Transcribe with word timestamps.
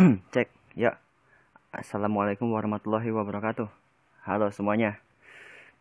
Cek, 0.32 0.48
ya. 0.80 0.96
Assalamualaikum 1.76 2.48
warahmatullahi 2.56 3.12
wabarakatuh. 3.12 3.68
Halo 4.24 4.48
semuanya. 4.48 4.96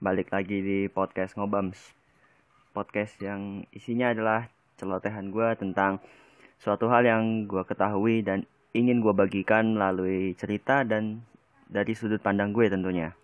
Balik 0.03 0.35
lagi 0.35 0.59
di 0.59 0.79
podcast 0.91 1.39
Ngobams. 1.39 1.79
Podcast 2.75 3.15
yang 3.23 3.63
isinya 3.71 4.11
adalah 4.11 4.51
celotehan 4.75 5.31
gue 5.31 5.47
tentang 5.55 6.03
suatu 6.59 6.91
hal 6.91 7.07
yang 7.07 7.47
gue 7.47 7.63
ketahui 7.63 8.19
dan 8.19 8.43
ingin 8.75 8.99
gue 8.99 9.15
bagikan 9.15 9.79
melalui 9.79 10.35
cerita 10.35 10.83
dan 10.83 11.23
dari 11.71 11.95
sudut 11.95 12.19
pandang 12.19 12.51
gue 12.51 12.67
tentunya. 12.67 13.15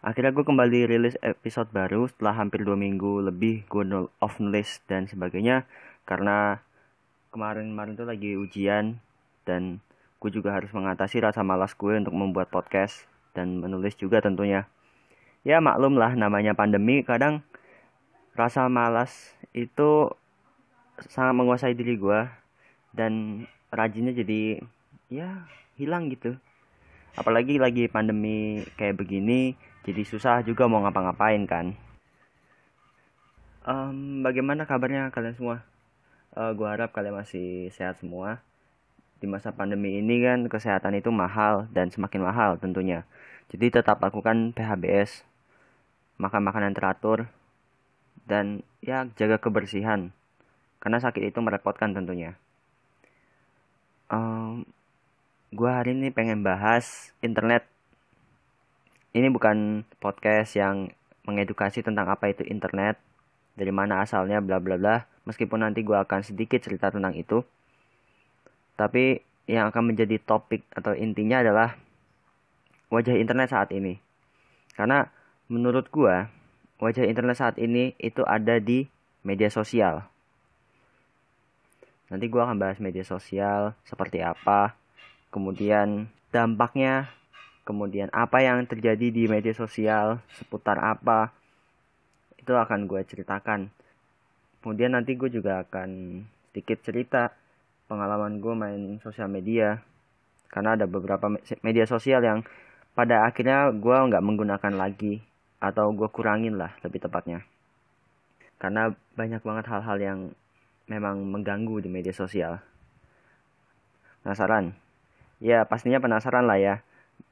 Akhirnya 0.00 0.32
gue 0.32 0.48
kembali 0.48 0.88
rilis 0.88 1.20
episode 1.20 1.68
baru 1.76 2.08
setelah 2.08 2.40
hampir 2.40 2.64
dua 2.64 2.78
minggu 2.78 3.20
lebih 3.20 3.68
gue 3.68 3.84
off 4.16 4.40
nulis 4.40 4.80
dan 4.88 5.04
sebagainya 5.04 5.68
karena 6.08 6.56
kemarin-kemarin 7.36 8.00
tuh 8.00 8.08
lagi 8.08 8.32
ujian 8.32 9.04
dan 9.48 9.80
gue 10.20 10.28
juga 10.28 10.52
harus 10.52 10.68
mengatasi 10.76 11.24
rasa 11.24 11.40
malas 11.40 11.72
gue 11.72 11.96
untuk 11.96 12.12
membuat 12.12 12.52
podcast 12.52 13.08
dan 13.32 13.64
menulis 13.64 13.96
juga 13.96 14.20
tentunya. 14.20 14.68
Ya 15.46 15.64
maklum 15.64 15.96
lah 15.96 16.12
namanya 16.12 16.52
pandemi 16.52 17.00
kadang 17.00 17.40
rasa 18.36 18.68
malas 18.68 19.32
itu 19.56 20.12
sangat 21.08 21.32
menguasai 21.32 21.72
diri 21.72 21.96
gue 21.96 22.20
dan 22.92 23.46
rajinnya 23.72 24.12
jadi 24.12 24.60
ya 25.08 25.48
hilang 25.78 26.10
gitu. 26.10 26.34
Apalagi 27.14 27.56
lagi 27.62 27.86
pandemi 27.86 28.66
kayak 28.74 28.98
begini 28.98 29.54
jadi 29.86 30.02
susah 30.02 30.42
juga 30.42 30.66
mau 30.66 30.82
ngapa-ngapain 30.82 31.46
kan. 31.46 31.66
Um, 33.62 34.26
bagaimana 34.26 34.66
kabarnya 34.66 35.14
kalian 35.14 35.38
semua? 35.38 35.56
Uh, 36.34 36.52
gue 36.52 36.66
harap 36.66 36.90
kalian 36.90 37.22
masih 37.22 37.70
sehat 37.72 38.02
semua 38.02 38.42
di 39.18 39.26
masa 39.26 39.50
pandemi 39.50 39.98
ini 39.98 40.22
kan 40.22 40.46
kesehatan 40.46 40.94
itu 40.94 41.10
mahal 41.10 41.66
dan 41.74 41.90
semakin 41.90 42.22
mahal 42.22 42.54
tentunya. 42.58 43.02
Jadi 43.50 43.74
tetap 43.74 43.98
lakukan 43.98 44.54
PHBS, 44.54 45.26
makan 46.22 46.42
makanan 46.46 46.72
teratur, 46.76 47.26
dan 48.28 48.62
ya 48.78 49.10
jaga 49.18 49.42
kebersihan. 49.42 50.14
Karena 50.78 51.02
sakit 51.02 51.34
itu 51.34 51.38
merepotkan 51.42 51.90
tentunya. 51.96 52.38
Um, 54.06 54.62
gua 55.50 55.82
hari 55.82 55.98
ini 55.98 56.14
pengen 56.14 56.46
bahas 56.46 57.10
internet. 57.18 57.66
Ini 59.16 59.32
bukan 59.34 59.82
podcast 59.98 60.54
yang 60.54 60.94
mengedukasi 61.26 61.82
tentang 61.82 62.06
apa 62.06 62.30
itu 62.30 62.46
internet, 62.46 63.00
dari 63.58 63.74
mana 63.74 64.06
asalnya, 64.06 64.38
bla 64.38 64.62
bla 64.62 64.78
bla. 64.78 64.96
Meskipun 65.26 65.66
nanti 65.66 65.82
gua 65.82 66.06
akan 66.06 66.22
sedikit 66.22 66.62
cerita 66.62 66.94
tentang 66.94 67.18
itu 67.18 67.42
tapi 68.78 69.26
yang 69.50 69.74
akan 69.74 69.90
menjadi 69.90 70.22
topik 70.22 70.62
atau 70.70 70.94
intinya 70.94 71.42
adalah 71.42 71.74
wajah 72.94 73.18
internet 73.18 73.50
saat 73.50 73.74
ini. 73.74 73.98
Karena 74.78 75.10
menurut 75.50 75.90
gua, 75.90 76.30
wajah 76.78 77.02
internet 77.02 77.42
saat 77.42 77.56
ini 77.58 77.98
itu 77.98 78.22
ada 78.22 78.62
di 78.62 78.86
media 79.26 79.50
sosial. 79.50 80.06
Nanti 82.06 82.30
gua 82.30 82.46
akan 82.46 82.62
bahas 82.62 82.78
media 82.78 83.02
sosial 83.02 83.74
seperti 83.82 84.22
apa, 84.22 84.78
kemudian 85.34 86.06
dampaknya, 86.30 87.10
kemudian 87.66 88.08
apa 88.14 88.46
yang 88.46 88.62
terjadi 88.64 89.10
di 89.10 89.26
media 89.26 89.52
sosial, 89.52 90.22
seputar 90.38 90.78
apa, 90.78 91.34
itu 92.38 92.56
akan 92.56 92.88
gue 92.88 93.04
ceritakan. 93.04 93.68
Kemudian 94.64 94.96
nanti 94.96 95.20
gue 95.20 95.28
juga 95.28 95.68
akan 95.68 96.22
sedikit 96.48 96.80
cerita 96.80 97.28
pengalaman 97.88 98.38
gue 98.38 98.54
main 98.54 98.82
sosial 99.00 99.26
media. 99.26 99.80
Karena 100.52 100.76
ada 100.76 100.84
beberapa 100.84 101.28
media 101.64 101.84
sosial 101.88 102.20
yang 102.24 102.44
pada 102.92 103.24
akhirnya 103.24 103.72
gue 103.72 103.96
nggak 103.96 104.24
menggunakan 104.24 104.72
lagi 104.76 105.24
atau 105.58 105.90
gue 105.90 106.08
kurangin 106.12 106.60
lah 106.60 106.76
lebih 106.84 107.02
tepatnya. 107.02 107.42
Karena 108.60 108.92
banyak 109.16 109.42
banget 109.42 109.64
hal-hal 109.72 109.98
yang 109.98 110.18
memang 110.86 111.20
mengganggu 111.24 111.84
di 111.84 111.88
media 111.90 112.14
sosial. 112.14 112.60
Penasaran? 114.22 114.72
Ya 115.40 115.64
pastinya 115.64 116.00
penasaran 116.00 116.44
lah 116.44 116.60
ya. 116.60 116.74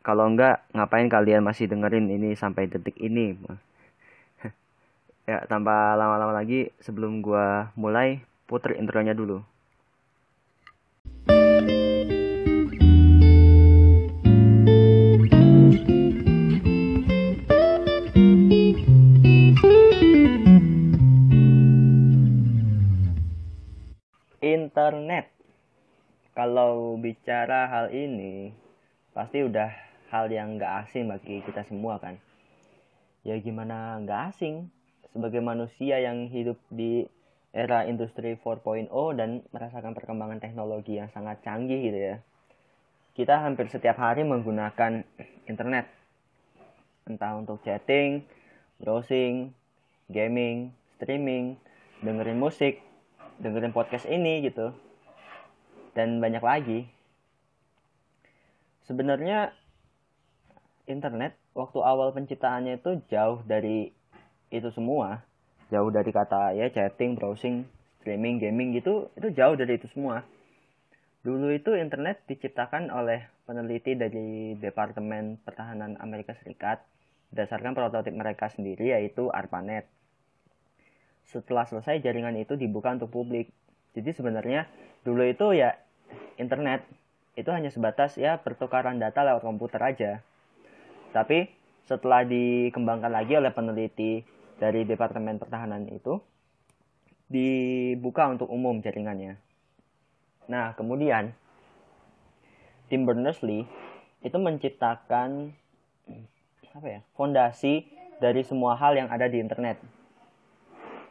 Kalau 0.03 0.27
enggak 0.27 0.63
ngapain 0.75 1.11
kalian 1.11 1.43
masih 1.43 1.67
dengerin 1.71 2.11
ini 2.11 2.35
sampai 2.35 2.67
detik 2.67 2.97
ini? 2.99 3.37
Ya 5.27 5.43
tanpa 5.51 5.99
lama-lama 5.99 6.31
lagi 6.31 6.71
sebelum 6.79 7.19
gue 7.19 7.67
mulai 7.75 8.23
puter 8.47 8.79
intronya 8.79 9.11
dulu 9.11 9.43
internet. 24.67 25.31
Kalau 26.35 26.99
bicara 26.99 27.71
hal 27.71 27.95
ini, 27.95 28.51
pasti 29.15 29.47
udah 29.47 29.71
hal 30.11 30.27
yang 30.29 30.59
gak 30.59 30.91
asing 30.91 31.07
bagi 31.07 31.41
kita 31.47 31.63
semua 31.65 32.03
kan. 32.03 32.19
Ya 33.23 33.39
gimana 33.39 34.03
gak 34.03 34.35
asing 34.35 34.69
sebagai 35.15 35.41
manusia 35.41 36.03
yang 36.03 36.29
hidup 36.29 36.59
di 36.69 37.09
era 37.57 37.89
industri 37.89 38.37
4.0 38.37 38.93
dan 39.17 39.41
merasakan 39.49 39.97
perkembangan 39.97 40.45
teknologi 40.45 41.01
yang 41.01 41.09
sangat 41.09 41.41
canggih 41.41 41.81
gitu 41.89 41.99
ya. 42.13 42.17
Kita 43.17 43.41
hampir 43.41 43.73
setiap 43.73 43.97
hari 43.97 44.29
menggunakan 44.29 45.01
internet. 45.49 45.89
Entah 47.09 47.33
untuk 47.41 47.65
chatting, 47.65 48.29
browsing, 48.77 49.57
gaming, 50.13 50.77
streaming, 51.01 51.57
dengerin 52.05 52.37
musik, 52.37 52.86
dengerin 53.41 53.73
podcast 53.73 54.09
ini 54.09 54.45
gitu. 54.45 54.73
Dan 55.97 56.21
banyak 56.21 56.45
lagi. 56.45 56.81
Sebenarnya 58.87 59.51
internet 60.87 61.35
waktu 61.57 61.79
awal 61.83 62.15
penciptaannya 62.15 62.79
itu 62.79 63.03
jauh 63.11 63.43
dari 63.43 63.91
itu 64.53 64.69
semua. 64.73 65.25
Jauh 65.73 65.91
dari 65.91 66.15
kata 66.15 66.55
ya 66.55 66.71
chatting 66.71 67.19
browsing 67.19 67.67
streaming 67.99 68.39
gaming 68.39 68.71
gitu 68.79 69.11
itu 69.19 69.35
jauh 69.35 69.59
dari 69.59 69.83
itu 69.83 69.91
semua. 69.91 70.23
Dulu 71.27 71.51
itu 71.51 71.75
internet 71.75 72.23
diciptakan 72.31 72.95
oleh 72.95 73.27
peneliti 73.51 73.99
dari 73.99 74.55
Departemen 74.55 75.43
Pertahanan 75.43 75.99
Amerika 75.99 76.39
Serikat 76.39 76.87
berdasarkan 77.35 77.75
prototip 77.75 78.15
mereka 78.15 78.47
sendiri 78.55 78.95
yaitu 78.95 79.27
ARPANET 79.35 79.91
setelah 81.27 81.67
selesai 81.67 81.99
jaringan 82.03 82.39
itu 82.39 82.55
dibuka 82.55 82.95
untuk 82.95 83.11
publik. 83.11 83.51
Jadi 83.99 84.15
sebenarnya 84.15 84.71
dulu 85.03 85.27
itu 85.27 85.57
ya 85.59 85.75
internet 86.39 86.87
itu 87.37 87.51
hanya 87.53 87.69
sebatas 87.69 88.17
ya 88.17 88.41
pertukaran 88.41 88.97
data 88.97 89.27
lewat 89.27 89.43
komputer 89.43 89.81
aja. 89.83 90.13
Tapi 91.11 91.51
setelah 91.87 92.23
dikembangkan 92.27 93.13
lagi 93.13 93.39
oleh 93.39 93.51
peneliti 93.55 94.23
dari 94.57 94.83
Departemen 94.89 95.39
Pertahanan 95.39 95.87
itu 95.91 96.19
dibuka 97.27 98.31
untuk 98.31 98.49
umum 98.51 98.79
jaringannya. 98.79 99.37
Nah, 100.47 100.79
kemudian 100.79 101.35
Tim 102.87 103.03
Berners-Lee 103.03 103.67
itu 104.23 104.39
menciptakan 104.39 105.51
apa 106.77 106.87
ya? 106.87 107.01
fondasi 107.17 107.89
dari 108.23 108.45
semua 108.45 108.77
hal 108.79 108.95
yang 108.95 109.09
ada 109.09 109.27
di 109.27 109.43
internet 109.43 109.81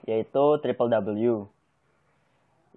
yaitu 0.05 0.61
Triple 0.61 0.89
W. 0.89 1.49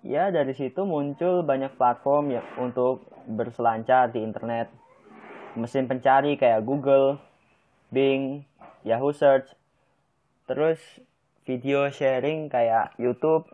Ya, 0.01 0.33
dari 0.33 0.57
situ 0.57 0.89
muncul 0.89 1.45
banyak 1.45 1.77
platform 1.77 2.33
ya 2.33 2.43
untuk 2.57 3.05
berselancar 3.29 4.09
di 4.09 4.25
internet. 4.25 4.73
Mesin 5.59 5.85
pencari 5.85 6.41
kayak 6.41 6.65
Google, 6.65 7.21
Bing, 7.93 8.47
Yahoo 8.87 9.13
Search, 9.13 9.53
terus 10.49 10.81
video 11.45 11.93
sharing 11.93 12.49
kayak 12.49 12.97
YouTube, 12.97 13.45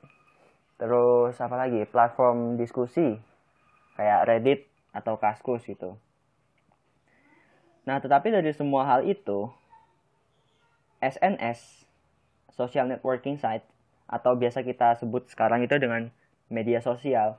terus 0.78 1.34
apa 1.42 1.56
lagi? 1.58 1.82
Platform 1.88 2.54
diskusi 2.60 3.18
kayak 3.98 4.26
Reddit 4.26 4.60
atau 4.94 5.18
Kaskus 5.18 5.66
gitu. 5.66 5.98
Nah, 7.84 8.00
tetapi 8.00 8.32
dari 8.32 8.52
semua 8.54 8.86
hal 8.88 9.04
itu, 9.04 9.50
SNS 11.02 11.84
social 12.54 12.86
networking 12.86 13.36
site 13.36 13.66
atau 14.06 14.38
biasa 14.38 14.62
kita 14.62 14.96
sebut 14.98 15.26
sekarang 15.28 15.66
itu 15.66 15.74
dengan 15.76 16.08
media 16.48 16.78
sosial 16.78 17.36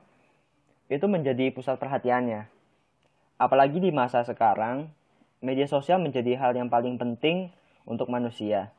itu 0.86 1.06
menjadi 1.10 1.50
pusat 1.50 1.82
perhatiannya. 1.82 2.46
Apalagi 3.36 3.82
di 3.82 3.90
masa 3.90 4.22
sekarang, 4.22 4.88
media 5.42 5.66
sosial 5.66 5.98
menjadi 5.98 6.38
hal 6.38 6.54
yang 6.54 6.70
paling 6.70 6.96
penting 6.96 7.50
untuk 7.84 8.08
manusia. 8.08 8.70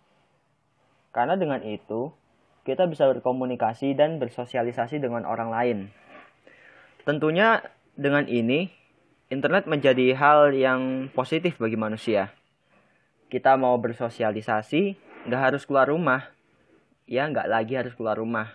Karena 1.11 1.35
dengan 1.35 1.61
itu, 1.61 2.15
kita 2.63 2.87
bisa 2.87 3.07
berkomunikasi 3.07 3.95
dan 3.95 4.19
bersosialisasi 4.19 4.99
dengan 4.99 5.23
orang 5.23 5.49
lain. 5.51 5.77
Tentunya 7.07 7.63
dengan 7.95 8.27
ini 8.27 8.67
internet 9.31 9.67
menjadi 9.67 10.15
hal 10.15 10.51
yang 10.55 11.07
positif 11.11 11.55
bagi 11.59 11.79
manusia. 11.79 12.35
Kita 13.27 13.59
mau 13.59 13.75
bersosialisasi, 13.79 14.95
nggak 15.27 15.41
harus 15.51 15.67
keluar 15.67 15.91
rumah, 15.91 16.23
ya 17.03 17.27
nggak 17.27 17.51
lagi 17.51 17.75
harus 17.75 17.91
keluar 17.93 18.15
rumah, 18.15 18.47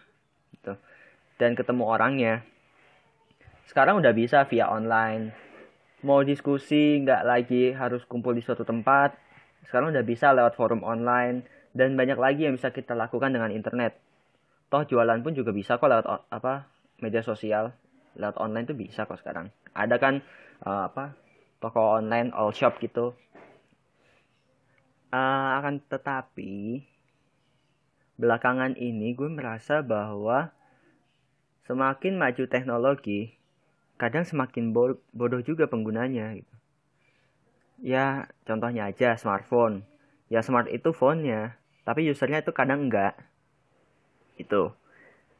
gitu. 0.57 0.75
Dan 1.37 1.53
ketemu 1.53 1.85
orangnya. 1.85 2.35
Sekarang 3.69 4.01
udah 4.01 4.13
bisa 4.17 4.49
via 4.49 4.73
online. 4.73 5.37
Mau 6.03 6.25
diskusi 6.25 6.99
nggak 7.05 7.23
lagi 7.23 7.71
harus 7.77 8.03
kumpul 8.09 8.35
di 8.35 8.43
suatu 8.43 8.65
tempat. 8.65 9.15
Sekarang 9.69 9.95
udah 9.95 10.03
bisa 10.03 10.35
lewat 10.35 10.59
forum 10.59 10.83
online 10.83 11.47
dan 11.77 11.95
banyak 11.95 12.19
lagi 12.19 12.49
yang 12.49 12.57
bisa 12.57 12.73
kita 12.73 12.97
lakukan 12.97 13.31
dengan 13.31 13.53
internet. 13.53 13.97
Toh 14.73 14.83
jualan 14.89 15.21
pun 15.21 15.37
juga 15.37 15.53
bisa 15.53 15.77
kok 15.77 15.89
lewat 15.89 16.07
apa 16.33 16.67
media 17.05 17.21
sosial, 17.21 17.71
lewat 18.17 18.41
online 18.41 18.65
tuh 18.65 18.77
bisa 18.77 19.05
kok 19.05 19.21
sekarang. 19.21 19.53
Ada 19.77 19.97
kan 20.01 20.25
uh, 20.65 20.89
apa 20.89 21.13
toko 21.63 22.01
online 22.01 22.35
all 22.35 22.51
shop 22.51 22.81
gitu 22.83 23.15
uh, 25.12 25.61
akan 25.61 25.79
tetapi 25.87 26.82
belakangan 28.17 28.75
ini 28.81 29.12
gue 29.12 29.29
merasa 29.29 29.85
bahwa 29.85 30.50
semakin 31.69 32.19
maju 32.19 32.44
teknologi 32.49 33.37
kadang 34.00 34.26
semakin 34.26 34.75
bodoh 35.14 35.43
juga 35.47 35.70
penggunanya 35.70 36.35
gitu. 36.35 36.55
ya 37.82 38.26
contohnya 38.43 38.91
aja 38.91 39.14
smartphone 39.14 39.87
ya 40.26 40.43
smart 40.43 40.67
itu 40.73 40.91
phone-nya 40.91 41.55
tapi 41.87 42.11
usernya 42.11 42.43
itu 42.43 42.50
kadang 42.50 42.91
enggak 42.91 43.15
itu 44.41 44.75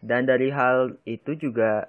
dan 0.03 0.27
dari 0.27 0.51
hal 0.51 0.99
itu 1.07 1.39
juga 1.39 1.87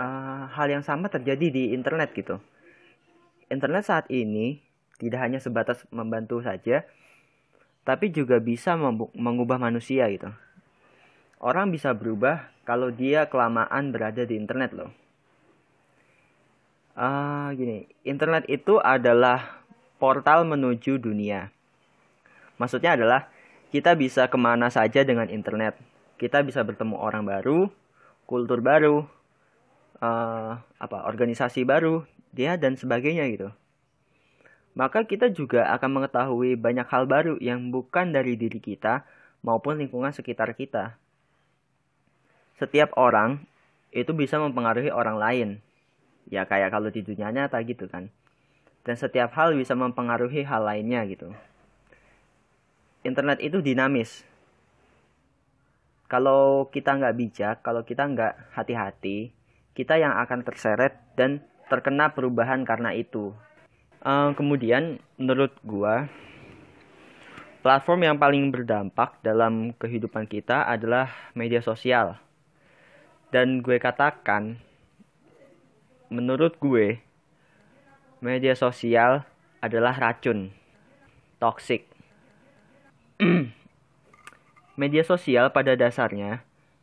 uh, 0.00 0.44
hal 0.52 0.66
yang 0.68 0.84
sama 0.84 1.08
terjadi 1.08 1.48
di 1.48 1.62
internet 1.72 2.12
gitu. 2.12 2.36
Internet 3.48 3.88
saat 3.88 4.06
ini 4.12 4.60
tidak 5.00 5.24
hanya 5.24 5.40
sebatas 5.40 5.88
membantu 5.88 6.44
saja, 6.44 6.84
tapi 7.88 8.12
juga 8.12 8.36
bisa 8.36 8.76
mengubah 9.16 9.56
manusia 9.56 10.04
gitu. 10.12 10.28
Orang 11.40 11.72
bisa 11.72 11.96
berubah 11.96 12.52
kalau 12.68 12.92
dia 12.92 13.24
kelamaan 13.32 13.96
berada 13.96 14.28
di 14.28 14.36
internet 14.36 14.76
loh. 14.76 14.92
Uh, 16.92 17.48
gini, 17.56 17.88
internet 18.04 18.44
itu 18.52 18.76
adalah 18.76 19.64
portal 19.96 20.44
menuju 20.44 21.00
dunia. 21.00 21.48
Maksudnya 22.60 23.00
adalah 23.00 23.32
kita 23.72 23.96
bisa 23.96 24.28
ke 24.28 24.36
mana 24.36 24.68
saja 24.68 25.00
dengan 25.00 25.32
internet. 25.32 25.80
Kita 26.20 26.44
bisa 26.44 26.60
bertemu 26.60 27.00
orang 27.00 27.24
baru, 27.24 27.72
kultur 28.28 28.60
baru, 28.60 29.08
uh, 30.04 30.52
apa 30.60 30.98
organisasi 31.08 31.64
baru 31.64 32.04
dia 32.36 32.60
dan 32.60 32.76
sebagainya 32.76 33.24
gitu 33.32 33.48
maka 34.76 35.02
kita 35.02 35.30
juga 35.30 35.66
akan 35.74 36.00
mengetahui 36.00 36.54
banyak 36.54 36.86
hal 36.86 37.04
baru 37.10 37.34
yang 37.42 37.74
bukan 37.74 38.14
dari 38.14 38.38
diri 38.38 38.62
kita 38.62 39.02
maupun 39.42 39.80
lingkungan 39.80 40.14
sekitar 40.14 40.52
kita. 40.54 40.94
Setiap 42.60 42.94
orang 42.94 43.42
itu 43.90 44.12
bisa 44.14 44.38
mempengaruhi 44.38 44.92
orang 44.92 45.16
lain. 45.16 45.48
Ya 46.30 46.46
kayak 46.46 46.70
kalau 46.70 46.92
di 46.92 47.02
dunia 47.02 47.32
nyata 47.34 47.58
gitu 47.66 47.90
kan. 47.90 48.12
Dan 48.86 48.94
setiap 48.96 49.34
hal 49.34 49.56
bisa 49.56 49.74
mempengaruhi 49.74 50.46
hal 50.46 50.62
lainnya 50.62 51.02
gitu. 51.08 51.32
Internet 53.02 53.40
itu 53.40 53.64
dinamis. 53.64 54.22
Kalau 56.06 56.68
kita 56.68 56.98
nggak 56.98 57.16
bijak 57.16 57.56
kalau 57.62 57.86
kita 57.86 58.02
nggak 58.02 58.34
hati-hati 58.52 59.30
kita 59.74 59.96
yang 59.96 60.12
akan 60.18 60.42
terseret 60.42 60.98
dan 61.14 61.40
terkena 61.70 62.12
perubahan 62.12 62.66
karena 62.66 62.92
itu. 62.92 63.32
Uh, 64.00 64.32
kemudian 64.32 64.96
menurut 65.20 65.52
gua 65.60 66.08
platform 67.60 68.08
yang 68.08 68.16
paling 68.16 68.48
berdampak 68.48 69.20
dalam 69.20 69.76
kehidupan 69.76 70.24
kita 70.24 70.64
adalah 70.64 71.12
media 71.36 71.60
sosial. 71.60 72.16
Dan 73.30 73.60
gue 73.60 73.76
katakan 73.76 74.58
menurut 76.10 76.56
gue 76.58 76.98
media 78.24 78.56
sosial 78.56 79.22
adalah 79.60 79.94
racun 79.94 80.50
toxic. 81.36 81.84
media 84.80 85.04
sosial 85.04 85.52
pada 85.52 85.76
dasarnya 85.76 86.40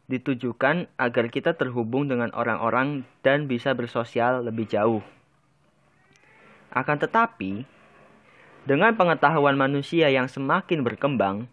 ditujukan 0.07 0.87
agar 0.95 1.25
kita 1.27 1.57
terhubung 1.57 2.07
dengan 2.07 2.31
orang-orang 2.31 3.03
dan 3.25 3.49
bisa 3.49 3.73
bersosial 3.73 4.45
lebih 4.45 4.69
jauh. 4.69 5.03
Akan 6.77 7.01
tetapi, 7.01 7.65
dengan 8.69 8.93
pengetahuan 8.93 9.57
manusia 9.57 10.13
yang 10.13 10.29
semakin 10.29 10.85
berkembang, 10.85 11.49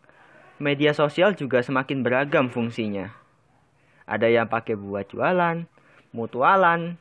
media 0.60 0.92
sosial 0.92 1.32
juga 1.32 1.64
semakin 1.64 2.04
beragam 2.04 2.52
fungsinya. 2.52 3.08
Ada 4.04 4.28
yang 4.28 4.52
pakai 4.52 4.76
buat 4.76 5.08
jualan, 5.08 5.64
mutualan, 6.12 7.00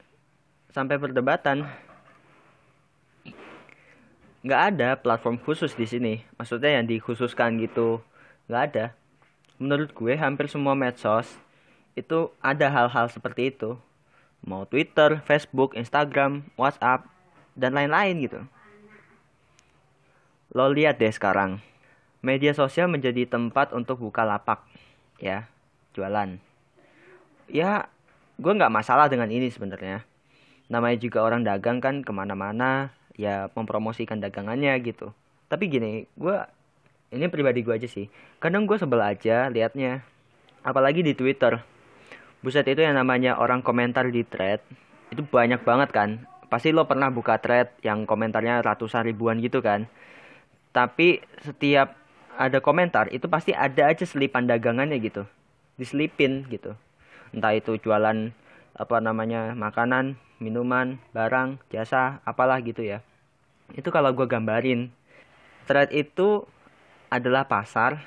sampai 0.72 0.96
perdebatan. 0.96 1.68
Nggak 4.40 4.62
ada 4.72 4.90
platform 4.96 5.36
khusus 5.44 5.76
di 5.76 5.84
sini. 5.84 6.24
Maksudnya 6.40 6.80
yang 6.80 6.88
dikhususkan 6.88 7.60
gitu. 7.60 8.00
Nggak 8.48 8.64
ada. 8.72 8.86
Menurut 9.60 9.92
gue 9.92 10.16
hampir 10.16 10.48
semua 10.48 10.80
medsos 10.80 11.28
itu 12.00 12.32
ada 12.40 12.72
hal-hal 12.72 13.12
seperti 13.12 13.52
itu 13.52 13.76
mau 14.44 14.68
Twitter, 14.68 15.24
Facebook, 15.24 15.74
Instagram, 15.74 16.44
WhatsApp 16.60 17.08
dan 17.54 17.78
lain-lain 17.78 18.16
gitu. 18.24 18.40
Lo 20.54 20.70
lihat 20.70 21.02
deh 21.02 21.10
sekarang, 21.10 21.62
media 22.22 22.54
sosial 22.54 22.90
menjadi 22.90 23.26
tempat 23.26 23.74
untuk 23.74 23.98
buka 24.02 24.22
lapak, 24.22 24.62
ya, 25.18 25.50
jualan. 25.98 26.38
Ya, 27.50 27.90
gue 28.38 28.54
nggak 28.54 28.74
masalah 28.74 29.10
dengan 29.10 29.34
ini 29.34 29.50
sebenarnya. 29.50 30.06
Namanya 30.70 30.98
juga 31.02 31.26
orang 31.26 31.42
dagang 31.42 31.82
kan 31.82 32.06
ke 32.06 32.12
mana-mana, 32.14 32.94
ya 33.18 33.50
mempromosikan 33.58 34.22
dagangannya 34.22 34.78
gitu. 34.86 35.10
Tapi 35.50 35.70
gini, 35.70 36.06
gue 36.14 36.38
ini 37.14 37.26
pribadi 37.30 37.66
gue 37.66 37.74
aja 37.74 37.90
sih. 37.90 38.10
Kadang 38.38 38.70
gue 38.70 38.78
sebel 38.78 39.02
aja 39.02 39.50
liatnya, 39.50 40.06
apalagi 40.62 41.02
di 41.02 41.14
Twitter 41.18 41.74
buset 42.44 42.68
itu 42.68 42.84
yang 42.84 43.00
namanya 43.00 43.40
orang 43.40 43.64
komentar 43.64 44.04
di 44.12 44.28
thread 44.28 44.60
itu 45.16 45.24
banyak 45.24 45.64
banget 45.64 45.90
kan 45.96 46.10
pasti 46.54 46.70
lo 46.70 46.86
pernah 46.86 47.10
buka 47.10 47.42
thread 47.42 47.74
yang 47.82 48.06
komentarnya 48.06 48.62
ratusan 48.62 49.10
ribuan 49.10 49.42
gitu 49.42 49.66
kan? 49.66 49.90
Tapi 50.70 51.18
setiap 51.42 51.98
ada 52.38 52.62
komentar 52.62 53.10
itu 53.10 53.26
pasti 53.26 53.58
ada 53.58 53.90
aja 53.90 54.06
selipan 54.06 54.46
dagangannya 54.46 55.02
gitu. 55.02 55.26
Diselipin 55.82 56.46
gitu. 56.54 56.78
Entah 57.34 57.58
itu 57.58 57.82
jualan 57.82 58.30
apa 58.78 58.98
namanya 59.02 59.58
makanan 59.58 60.14
minuman 60.38 61.02
barang 61.10 61.58
jasa 61.74 62.22
apalah 62.22 62.62
gitu 62.62 62.86
ya. 62.86 63.02
Itu 63.74 63.90
kalau 63.90 64.14
gue 64.14 64.30
gambarin 64.30 64.94
thread 65.66 65.90
itu 65.90 66.46
adalah 67.10 67.50
pasar. 67.50 68.06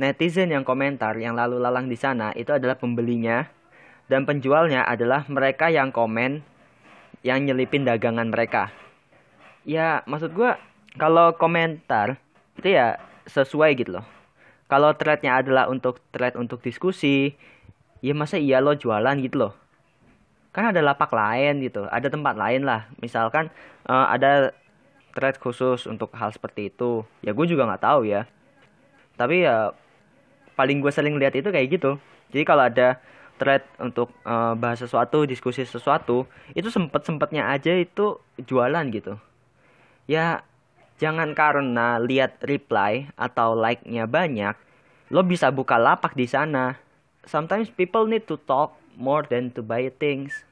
Netizen 0.00 0.56
yang 0.56 0.64
komentar 0.64 1.20
yang 1.20 1.36
lalu 1.36 1.60
lalang 1.60 1.84
di 1.84 2.00
sana 2.00 2.32
itu 2.32 2.48
adalah 2.48 2.80
pembelinya. 2.80 3.44
Dan 4.08 4.24
penjualnya 4.24 4.88
adalah 4.88 5.28
mereka 5.28 5.68
yang 5.68 5.92
komen 5.92 6.40
yang 7.22 7.44
nyelipin 7.44 7.86
dagangan 7.86 8.30
mereka. 8.30 8.70
Ya, 9.68 10.06
maksud 10.08 10.32
gue 10.32 10.54
kalau 10.96 11.34
komentar 11.36 12.16
itu 12.58 12.74
ya 12.74 12.98
sesuai 13.28 13.76
gitu 13.78 14.00
loh. 14.00 14.06
Kalau 14.68 14.92
threadnya 14.96 15.40
adalah 15.40 15.68
untuk 15.68 16.00
thread 16.12 16.36
untuk 16.36 16.60
diskusi, 16.60 17.32
ya 18.04 18.12
masa 18.12 18.36
iya 18.36 18.60
lo 18.60 18.76
jualan 18.76 19.16
gitu 19.24 19.48
loh. 19.48 19.52
Kan 20.52 20.72
ada 20.72 20.80
lapak 20.84 21.12
lain 21.12 21.64
gitu, 21.64 21.88
ada 21.88 22.08
tempat 22.08 22.36
lain 22.36 22.64
lah. 22.68 22.88
Misalkan 23.00 23.48
uh, 23.88 24.06
ada 24.12 24.52
thread 25.16 25.40
khusus 25.40 25.88
untuk 25.88 26.12
hal 26.12 26.32
seperti 26.32 26.68
itu, 26.68 27.04
ya 27.24 27.32
gue 27.32 27.46
juga 27.48 27.64
nggak 27.64 27.84
tahu 27.84 28.08
ya. 28.08 28.28
Tapi 29.16 29.48
ya 29.48 29.72
paling 30.58 30.82
gue 30.82 30.90
sering 30.90 31.14
lihat 31.16 31.38
itu 31.38 31.48
kayak 31.54 31.78
gitu 31.78 32.02
jadi 32.34 32.44
kalau 32.44 32.66
ada 32.66 33.00
thread 33.38 33.62
untuk 33.78 34.10
uh, 34.26 34.58
bahas 34.58 34.82
sesuatu 34.82 35.24
diskusi 35.24 35.62
sesuatu 35.62 36.26
itu 36.52 36.68
sempet 36.68 37.06
sempetnya 37.06 37.48
aja 37.48 37.72
itu 37.72 38.18
jualan 38.42 38.84
gitu. 38.90 39.16
Ya 40.10 40.42
jangan 40.98 41.32
karena 41.32 42.02
lihat 42.02 42.42
reply 42.42 43.08
atau 43.14 43.54
like-nya 43.54 44.10
banyak 44.10 44.58
lo 45.08 45.24
bisa 45.24 45.48
buka 45.54 45.78
lapak 45.78 46.18
di 46.18 46.26
sana. 46.26 46.76
Sometimes 47.24 47.70
people 47.70 48.10
need 48.10 48.26
to 48.26 48.36
talk 48.44 48.76
more 48.98 49.22
than 49.22 49.54
to 49.54 49.62
buy 49.62 49.86
things. 49.88 50.44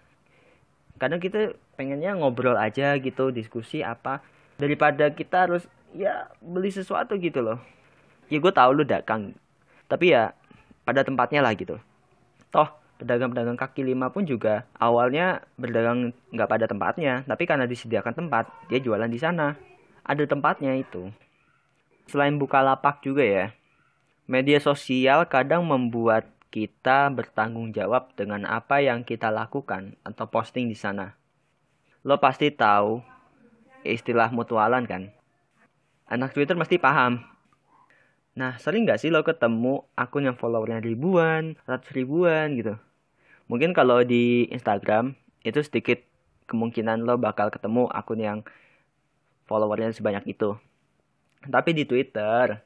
Kadang 0.97 1.21
kita 1.21 1.59
pengennya 1.77 2.17
ngobrol 2.17 2.57
aja 2.57 2.97
gitu 2.97 3.29
diskusi 3.35 3.85
apa 3.85 4.25
daripada 4.57 5.13
kita 5.13 5.45
harus 5.45 5.69
ya 5.93 6.33
beli 6.41 6.73
sesuatu 6.73 7.19
gitu 7.21 7.45
loh. 7.45 7.59
Ya 8.33 8.41
gue 8.41 8.53
tahu 8.55 8.81
lu 8.81 8.85
dagang 8.87 9.37
tapi 9.87 10.15
ya 10.15 10.35
pada 10.83 11.03
tempatnya 11.07 11.43
lah 11.43 11.55
gitu 11.55 11.79
toh 12.57 12.73
pedagang-pedagang 12.97 13.61
kaki 13.61 13.85
lima 13.85 14.09
pun 14.09 14.25
juga 14.25 14.65
awalnya 14.81 15.45
berdagang 15.61 16.17
nggak 16.33 16.49
pada 16.49 16.65
tempatnya 16.65 17.21
tapi 17.29 17.45
karena 17.45 17.69
disediakan 17.69 18.17
tempat 18.17 18.49
dia 18.73 18.81
jualan 18.81 19.13
di 19.13 19.21
sana. 19.21 19.61
Ada 20.01 20.25
tempatnya 20.25 20.73
itu. 20.81 21.13
Selain 22.09 22.33
buka 22.41 22.65
lapak 22.65 23.05
juga 23.05 23.21
ya 23.21 23.53
media 24.25 24.57
sosial 24.57 25.29
kadang 25.29 25.69
membuat 25.69 26.33
kita 26.49 27.13
bertanggung 27.13 27.77
jawab 27.77 28.17
dengan 28.17 28.49
apa 28.49 28.81
yang 28.81 29.05
kita 29.05 29.29
lakukan 29.29 29.95
atau 30.01 30.25
posting 30.33 30.73
di 30.73 30.79
sana. 30.79 31.15
Lo 32.01 32.17
pasti 32.17 32.49
tahu 32.49 33.05
istilah 33.85 34.33
mutualan 34.33 34.89
kan? 34.89 35.13
Anak 36.09 36.33
Twitter 36.33 36.57
mesti 36.57 36.81
paham 36.81 37.36
Nah, 38.37 38.61
sering 38.61 38.85
nggak 38.85 39.01
sih 39.01 39.09
lo 39.09 39.25
ketemu 39.25 39.89
akun 39.97 40.29
yang 40.29 40.37
followernya 40.37 40.85
ribuan, 40.85 41.57
ratus 41.65 41.89
ribuan 41.97 42.53
gitu? 42.61 42.77
Mungkin 43.49 43.73
kalau 43.73 44.05
di 44.05 44.45
Instagram 44.53 45.17
itu 45.41 45.57
sedikit 45.65 46.05
kemungkinan 46.45 47.09
lo 47.09 47.17
bakal 47.17 47.49
ketemu 47.49 47.89
akun 47.89 48.21
yang 48.21 48.39
followernya 49.49 49.97
sebanyak 49.97 50.37
itu. 50.37 50.53
Tapi 51.49 51.71
di 51.73 51.89
Twitter, 51.89 52.61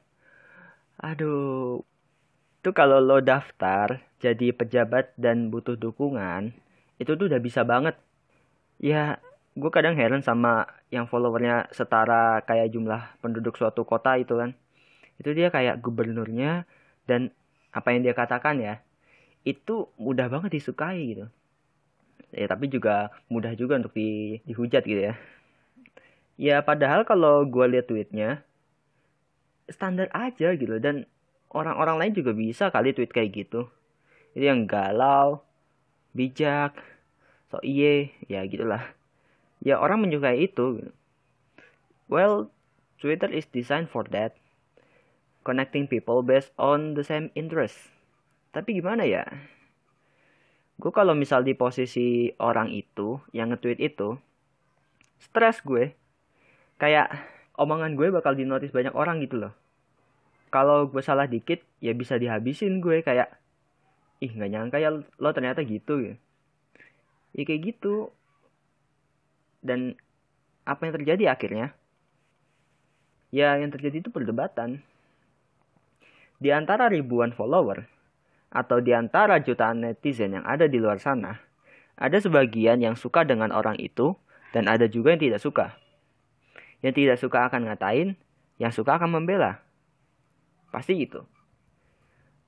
aduh, 0.99 1.79
itu 2.59 2.69
kalau 2.75 2.99
lo 2.99 3.23
daftar 3.23 4.03
jadi 4.19 4.51
pejabat 4.51 5.15
dan 5.15 5.47
butuh 5.53 5.79
dukungan, 5.79 6.51
itu 6.99 7.15
tuh 7.15 7.31
udah 7.31 7.39
bisa 7.39 7.63
banget. 7.63 7.95
Ya, 8.81 9.23
gue 9.55 9.71
kadang 9.71 9.95
heran 9.95 10.19
sama 10.19 10.67
yang 10.91 11.07
followernya 11.07 11.71
setara 11.71 12.43
kayak 12.43 12.75
jumlah 12.75 13.01
penduduk 13.23 13.55
suatu 13.55 13.87
kota 13.87 14.19
itu 14.19 14.35
kan 14.35 14.51
itu 15.21 15.37
dia 15.37 15.53
kayak 15.53 15.85
gubernurnya 15.85 16.65
dan 17.05 17.29
apa 17.69 17.93
yang 17.93 18.01
dia 18.01 18.17
katakan 18.17 18.57
ya 18.57 18.81
itu 19.45 19.89
mudah 20.01 20.29
banget 20.29 20.57
disukai 20.57 21.13
gitu. 21.13 21.25
Ya 22.33 22.49
tapi 22.49 22.71
juga 22.71 23.13
mudah 23.29 23.53
juga 23.53 23.77
untuk 23.77 23.93
di, 23.93 24.41
dihujat 24.49 24.81
gitu 24.85 25.13
ya. 25.13 25.15
Ya 26.41 26.57
padahal 26.65 27.05
kalau 27.05 27.45
gue 27.45 27.65
lihat 27.69 27.85
tweetnya 27.85 28.41
standar 29.69 30.09
aja 30.13 30.57
gitu. 30.57 30.81
Dan 30.81 31.05
orang-orang 31.53 32.01
lain 32.01 32.13
juga 32.17 32.31
bisa 32.33 32.73
kali 32.73 32.97
tweet 32.97 33.13
kayak 33.13 33.45
gitu. 33.45 33.69
Itu 34.33 34.45
yang 34.45 34.65
galau 34.65 35.45
bijak 36.17 36.73
so 37.53 37.61
iye 37.61 38.09
ya 38.25 38.41
gitulah. 38.49 38.89
Ya 39.61 39.77
orang 39.77 40.01
menyukai 40.01 40.49
itu 40.49 40.81
well 42.09 42.49
Twitter 42.97 43.29
is 43.29 43.45
designed 43.49 43.89
for 43.89 44.05
that 44.09 44.40
connecting 45.41 45.89
people 45.89 46.21
based 46.21 46.53
on 46.57 46.93
the 46.93 47.05
same 47.05 47.33
interest. 47.33 47.77
Tapi 48.53 48.77
gimana 48.77 49.07
ya? 49.07 49.25
Gue 50.81 50.89
kalau 50.89 51.13
misal 51.13 51.45
di 51.45 51.53
posisi 51.53 52.33
orang 52.41 52.73
itu 52.73 53.21
yang 53.33 53.53
nge-tweet 53.53 53.79
itu, 53.81 54.17
stres 55.21 55.61
gue. 55.61 55.93
Kayak 56.81 57.13
omongan 57.57 57.93
gue 57.93 58.09
bakal 58.09 58.33
dinotis 58.33 58.73
banyak 58.73 58.93
orang 58.97 59.21
gitu 59.21 59.37
loh. 59.37 59.53
Kalau 60.49 60.89
gue 60.89 60.99
salah 61.05 61.29
dikit, 61.29 61.61
ya 61.79 61.93
bisa 61.93 62.17
dihabisin 62.17 62.81
gue 62.81 63.05
kayak, 63.05 63.29
ih 64.19 64.31
nggak 64.33 64.51
nyangka 64.51 64.77
ya 64.81 64.89
lo 64.91 65.29
ternyata 65.31 65.61
gitu 65.63 66.01
ya. 66.01 66.13
Ya 67.31 67.43
kayak 67.47 67.61
gitu. 67.71 68.11
Dan 69.61 69.95
apa 70.65 70.89
yang 70.89 70.93
terjadi 70.97 71.23
akhirnya? 71.31 71.71
Ya 73.31 73.55
yang 73.55 73.71
terjadi 73.71 74.03
itu 74.03 74.09
perdebatan 74.11 74.83
di 76.41 76.49
antara 76.49 76.89
ribuan 76.89 77.29
follower 77.29 77.85
atau 78.49 78.81
di 78.81 78.97
antara 78.97 79.37
jutaan 79.37 79.85
netizen 79.85 80.33
yang 80.33 80.43
ada 80.43 80.65
di 80.65 80.81
luar 80.81 80.97
sana, 80.97 81.37
ada 81.93 82.17
sebagian 82.17 82.81
yang 82.81 82.97
suka 82.97 83.21
dengan 83.21 83.53
orang 83.53 83.77
itu 83.77 84.17
dan 84.49 84.65
ada 84.65 84.89
juga 84.89 85.13
yang 85.13 85.21
tidak 85.21 85.39
suka. 85.39 85.77
Yang 86.81 86.93
tidak 86.97 87.17
suka 87.21 87.45
akan 87.45 87.69
ngatain, 87.69 88.17
yang 88.57 88.73
suka 88.73 88.97
akan 88.97 89.21
membela. 89.21 89.61
Pasti 90.73 90.97
gitu. 90.97 91.29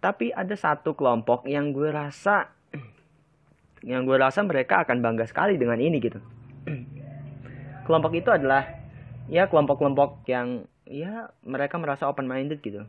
Tapi 0.01 0.33
ada 0.33 0.57
satu 0.57 0.97
kelompok 0.97 1.45
yang 1.45 1.69
gue 1.69 1.93
rasa 1.93 2.49
yang 3.85 4.09
gue 4.09 4.17
rasa 4.17 4.41
mereka 4.41 4.81
akan 4.81 5.05
bangga 5.05 5.29
sekali 5.29 5.55
dengan 5.61 5.77
ini 5.77 6.01
gitu. 6.01 6.17
kelompok 7.85 8.17
itu 8.17 8.33
adalah 8.33 8.67
ya 9.29 9.47
kelompok-kelompok 9.47 10.25
yang 10.27 10.65
ya 10.89 11.29
mereka 11.45 11.77
merasa 11.79 12.09
open 12.09 12.27
minded 12.27 12.59
gitu 12.59 12.83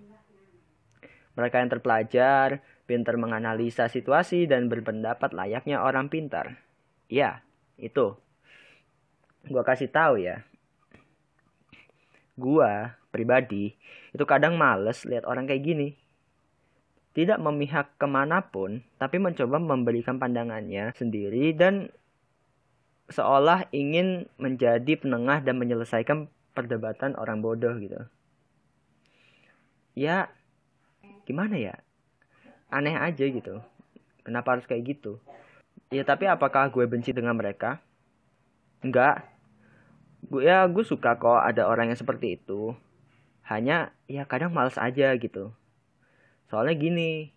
mereka 1.35 1.59
yang 1.63 1.71
terpelajar, 1.71 2.63
pintar 2.87 3.19
menganalisa 3.19 3.91
situasi, 3.91 4.47
dan 4.47 4.71
berpendapat 4.71 5.35
layaknya 5.35 5.83
orang 5.83 6.11
pintar. 6.11 6.63
Ya, 7.11 7.43
itu. 7.79 8.15
Gua 9.51 9.63
kasih 9.67 9.91
tahu 9.91 10.23
ya. 10.23 10.47
Gua 12.35 12.99
pribadi 13.15 13.79
itu 14.15 14.25
kadang 14.27 14.55
males 14.55 15.03
lihat 15.07 15.27
orang 15.27 15.51
kayak 15.51 15.63
gini. 15.67 15.89
Tidak 17.15 17.39
memihak 17.39 17.95
ke 17.95 18.07
mana 18.11 18.43
pun, 18.43 18.83
tapi 18.99 19.23
mencoba 19.23 19.63
memberikan 19.63 20.19
pandangannya 20.19 20.95
sendiri 20.99 21.55
dan 21.55 21.95
seolah 23.11 23.71
ingin 23.71 24.27
menjadi 24.39 24.99
penengah 24.99 25.43
dan 25.43 25.59
menyelesaikan 25.59 26.27
perdebatan 26.55 27.15
orang 27.15 27.39
bodoh 27.43 27.75
gitu. 27.79 28.03
Ya, 29.95 30.35
gimana 31.25 31.57
ya? 31.57 31.75
Aneh 32.69 32.97
aja 32.97 33.25
gitu. 33.25 33.61
Kenapa 34.25 34.57
harus 34.57 34.65
kayak 34.65 34.97
gitu? 34.97 35.21
Ya 35.93 36.03
tapi 36.03 36.25
apakah 36.27 36.73
gue 36.73 36.85
benci 36.89 37.13
dengan 37.13 37.37
mereka? 37.37 37.81
Enggak. 38.81 39.25
Gue 40.27 40.49
ya 40.49 40.65
gue 40.65 40.85
suka 40.85 41.17
kok 41.21 41.45
ada 41.45 41.69
orang 41.69 41.93
yang 41.93 42.01
seperti 42.01 42.41
itu. 42.41 42.73
Hanya 43.45 43.93
ya 44.09 44.25
kadang 44.25 44.57
males 44.57 44.81
aja 44.81 45.13
gitu. 45.17 45.53
Soalnya 46.49 46.75
gini 46.77 47.33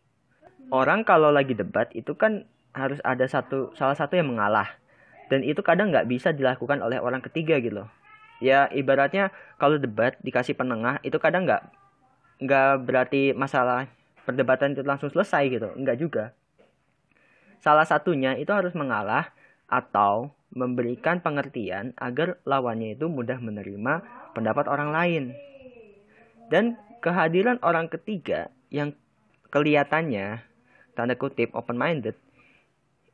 orang 0.71 1.03
kalau 1.03 1.31
lagi 1.31 1.55
debat 1.55 1.91
itu 1.95 2.15
kan 2.15 2.47
harus 2.75 2.99
ada 3.03 3.27
satu 3.27 3.75
salah 3.75 3.95
satu 3.95 4.15
yang 4.15 4.31
mengalah. 4.31 4.79
Dan 5.27 5.43
itu 5.43 5.59
kadang 5.59 5.91
nggak 5.91 6.07
bisa 6.07 6.31
dilakukan 6.31 6.79
oleh 6.79 7.03
orang 7.03 7.19
ketiga 7.19 7.59
gitu 7.59 7.83
loh. 7.83 7.89
Ya 8.39 8.71
ibaratnya 8.71 9.33
kalau 9.59 9.75
debat 9.75 10.15
dikasih 10.23 10.55
penengah 10.55 11.03
itu 11.03 11.19
kadang 11.19 11.43
nggak 11.43 11.67
nggak 12.37 12.85
berarti 12.85 13.33
masalah 13.33 13.89
perdebatan 14.27 14.77
itu 14.77 14.83
langsung 14.85 15.09
selesai 15.09 15.43
gitu. 15.49 15.69
Nggak 15.73 15.97
juga. 15.97 16.25
Salah 17.57 17.87
satunya 17.87 18.37
itu 18.37 18.53
harus 18.53 18.75
mengalah 18.77 19.33
atau 19.67 20.31
memberikan 20.53 21.19
pengertian 21.19 21.91
agar 21.97 22.39
lawannya 22.47 22.95
itu 22.95 23.09
mudah 23.09 23.41
menerima 23.41 23.93
pendapat 24.31 24.65
orang 24.69 24.89
lain. 24.93 25.23
Dan 26.47 26.79
kehadiran 27.03 27.59
orang 27.65 27.91
ketiga 27.91 28.47
yang 28.71 28.95
kelihatannya 29.51 30.43
tanda 30.95 31.15
kutip 31.19 31.51
open 31.51 31.75
minded 31.75 32.15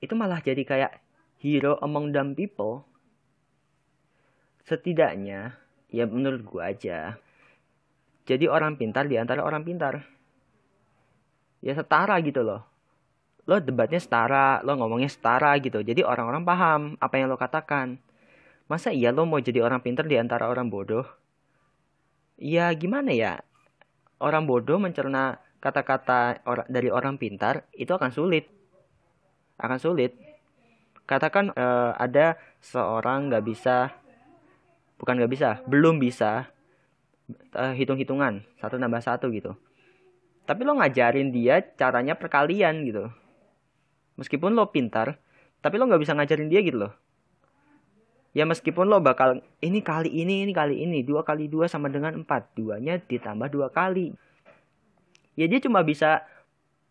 itu 0.04 0.14
malah 0.14 0.44
jadi 0.44 0.62
kayak 0.68 1.00
hero 1.40 1.80
among 1.80 2.12
dumb 2.12 2.36
people. 2.36 2.86
Setidaknya 4.68 5.58
ya 5.90 6.06
menurut 6.08 6.44
gua 6.44 6.72
aja 6.72 7.18
jadi 8.24 8.48
orang 8.48 8.80
pintar 8.80 9.08
di 9.12 9.20
antara 9.20 9.44
orang 9.44 9.68
pintar. 9.68 10.00
Ya 11.60 11.76
setara 11.76 12.16
gitu 12.24 12.44
loh. 12.44 12.64
Lo 13.44 13.60
debatnya 13.60 14.00
setara 14.00 14.64
lo 14.64 14.80
ngomongnya 14.80 15.12
setara 15.12 15.60
gitu. 15.60 15.84
Jadi 15.84 16.04
orang-orang 16.04 16.44
paham 16.48 16.82
apa 17.04 17.16
yang 17.20 17.28
lo 17.28 17.36
katakan. 17.36 18.00
Masa 18.72 18.96
iya 18.96 19.12
lo 19.12 19.28
mau 19.28 19.44
jadi 19.44 19.60
orang 19.60 19.84
pintar 19.84 20.08
di 20.08 20.16
antara 20.16 20.48
orang 20.48 20.72
bodoh? 20.72 21.04
Ya 22.40 22.72
gimana 22.72 23.12
ya? 23.12 23.44
Orang 24.24 24.48
bodoh 24.48 24.80
mencerna 24.80 25.44
kata-kata 25.60 26.40
dari 26.72 26.88
orang 26.88 27.20
pintar 27.20 27.68
itu 27.76 27.92
akan 27.92 28.12
sulit. 28.16 28.48
Akan 29.60 29.84
sulit. 29.84 30.16
Katakan 31.04 31.52
uh, 31.52 31.92
ada 32.00 32.40
seorang 32.64 33.28
nggak 33.28 33.44
bisa 33.44 33.92
bukan 34.96 35.20
nggak 35.20 35.34
bisa 35.36 35.50
belum 35.68 36.00
bisa 36.00 36.48
uh, 37.56 37.74
hitung-hitungan. 37.74 38.44
Satu 38.60 38.76
nambah 38.76 39.04
satu 39.04 39.32
gitu. 39.32 39.56
Tapi 40.44 40.68
lo 40.68 40.76
ngajarin 40.76 41.32
dia 41.32 41.64
caranya 41.80 42.20
perkalian 42.20 42.84
gitu. 42.84 43.08
Meskipun 44.20 44.54
lo 44.54 44.70
pintar 44.70 45.18
tapi 45.64 45.80
lo 45.80 45.88
nggak 45.88 46.04
bisa 46.04 46.12
ngajarin 46.12 46.52
dia 46.52 46.60
gitu 46.60 46.84
loh. 46.84 46.94
Ya 48.36 48.44
meskipun 48.44 48.92
lo 48.92 49.00
bakal 49.00 49.40
ini 49.64 49.80
kali 49.80 50.12
ini 50.12 50.44
ini 50.44 50.52
kali 50.52 50.84
ini 50.84 51.06
dua 51.06 51.24
kali 51.24 51.48
dua 51.48 51.72
sama 51.72 51.88
dengan 51.88 52.20
empat. 52.20 52.52
Duanya 52.60 53.00
ditambah 53.00 53.48
dua 53.48 53.72
kali. 53.72 54.12
Ya 55.40 55.48
dia 55.48 55.64
cuma 55.64 55.80
bisa 55.82 56.28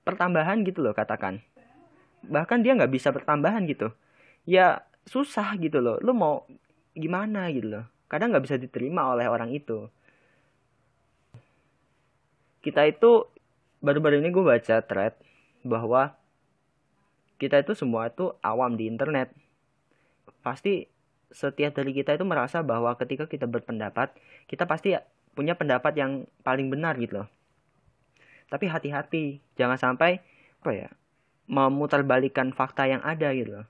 pertambahan 0.08 0.64
gitu 0.64 0.80
loh 0.80 0.96
katakan. 0.96 1.44
Bahkan 2.24 2.64
dia 2.64 2.72
nggak 2.72 2.90
bisa 2.94 3.12
pertambahan 3.12 3.68
gitu. 3.68 3.92
Ya 4.48 4.88
susah 5.04 5.52
gitu 5.60 5.84
loh. 5.84 6.00
Lo 6.00 6.16
mau 6.16 6.48
gimana 6.96 7.52
gitu 7.52 7.76
loh. 7.76 7.84
Kadang 8.08 8.32
nggak 8.32 8.44
bisa 8.48 8.56
diterima 8.56 9.12
oleh 9.12 9.28
orang 9.28 9.52
itu 9.52 9.92
kita 12.62 12.86
itu 12.86 13.26
baru-baru 13.82 14.22
ini 14.22 14.30
gue 14.30 14.44
baca 14.46 14.80
thread 14.86 15.18
bahwa 15.66 16.14
kita 17.42 17.58
itu 17.58 17.74
semua 17.74 18.06
itu 18.06 18.30
awam 18.38 18.78
di 18.78 18.86
internet. 18.86 19.34
Pasti 20.46 20.86
setiap 21.34 21.74
dari 21.74 21.90
kita 21.90 22.14
itu 22.14 22.22
merasa 22.22 22.62
bahwa 22.62 22.94
ketika 22.94 23.26
kita 23.26 23.50
berpendapat 23.50 24.14
kita 24.46 24.68
pasti 24.68 24.94
punya 25.34 25.58
pendapat 25.58 25.92
yang 25.98 26.30
paling 26.46 26.70
benar 26.70 26.94
gitu 27.02 27.26
loh. 27.26 27.28
Tapi 28.46 28.70
hati-hati 28.70 29.42
jangan 29.58 29.76
sampai 29.80 30.22
apa 30.62 30.70
ya 30.70 30.88
memutarbalikkan 31.50 32.54
fakta 32.54 32.86
yang 32.86 33.02
ada 33.02 33.34
gitu 33.34 33.58
loh. 33.58 33.66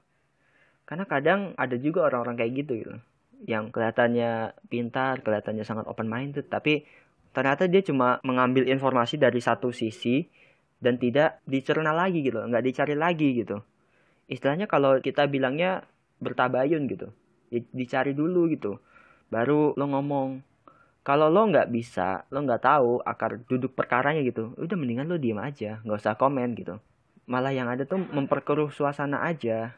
Karena 0.84 1.08
kadang 1.08 1.56
ada 1.56 1.80
juga 1.80 2.04
orang-orang 2.04 2.44
kayak 2.44 2.52
gitu 2.60 2.72
gitu 2.84 2.94
yang 3.42 3.74
kelihatannya 3.74 4.54
pintar 4.70 5.18
kelihatannya 5.26 5.66
sangat 5.66 5.90
open 5.90 6.06
minded 6.06 6.46
tapi 6.46 6.86
ternyata 7.32 7.64
dia 7.68 7.80
cuma 7.80 8.20
mengambil 8.22 8.68
informasi 8.68 9.16
dari 9.16 9.40
satu 9.40 9.72
sisi 9.72 10.28
dan 10.78 11.00
tidak 11.00 11.40
dicerna 11.48 11.96
lagi 11.96 12.20
gitu 12.20 12.38
nggak 12.40 12.64
dicari 12.64 12.94
lagi 12.94 13.28
gitu. 13.40 13.64
Istilahnya 14.28 14.68
kalau 14.68 15.00
kita 15.00 15.26
bilangnya 15.28 15.84
bertabayun 16.22 16.86
gitu 16.86 17.10
dicari 17.52 18.16
dulu 18.16 18.48
gitu 18.52 18.80
baru 19.28 19.76
lo 19.76 19.86
ngomong. 19.88 20.40
Kalau 21.02 21.26
lo 21.26 21.50
nggak 21.50 21.68
bisa 21.72 22.28
lo 22.30 22.46
nggak 22.46 22.62
tahu 22.62 23.02
akar 23.02 23.42
duduk 23.48 23.74
perkaranya 23.74 24.22
gitu 24.22 24.54
udah 24.54 24.76
mendingan 24.78 25.10
lo 25.10 25.18
diem 25.18 25.40
aja 25.40 25.82
nggak 25.82 25.98
usah 25.98 26.14
komen 26.20 26.54
gitu. 26.54 26.78
Malah 27.26 27.52
yang 27.54 27.66
ada 27.72 27.88
tuh 27.88 28.02
memperkeruh 28.02 28.70
suasana 28.70 29.24
aja. 29.24 29.74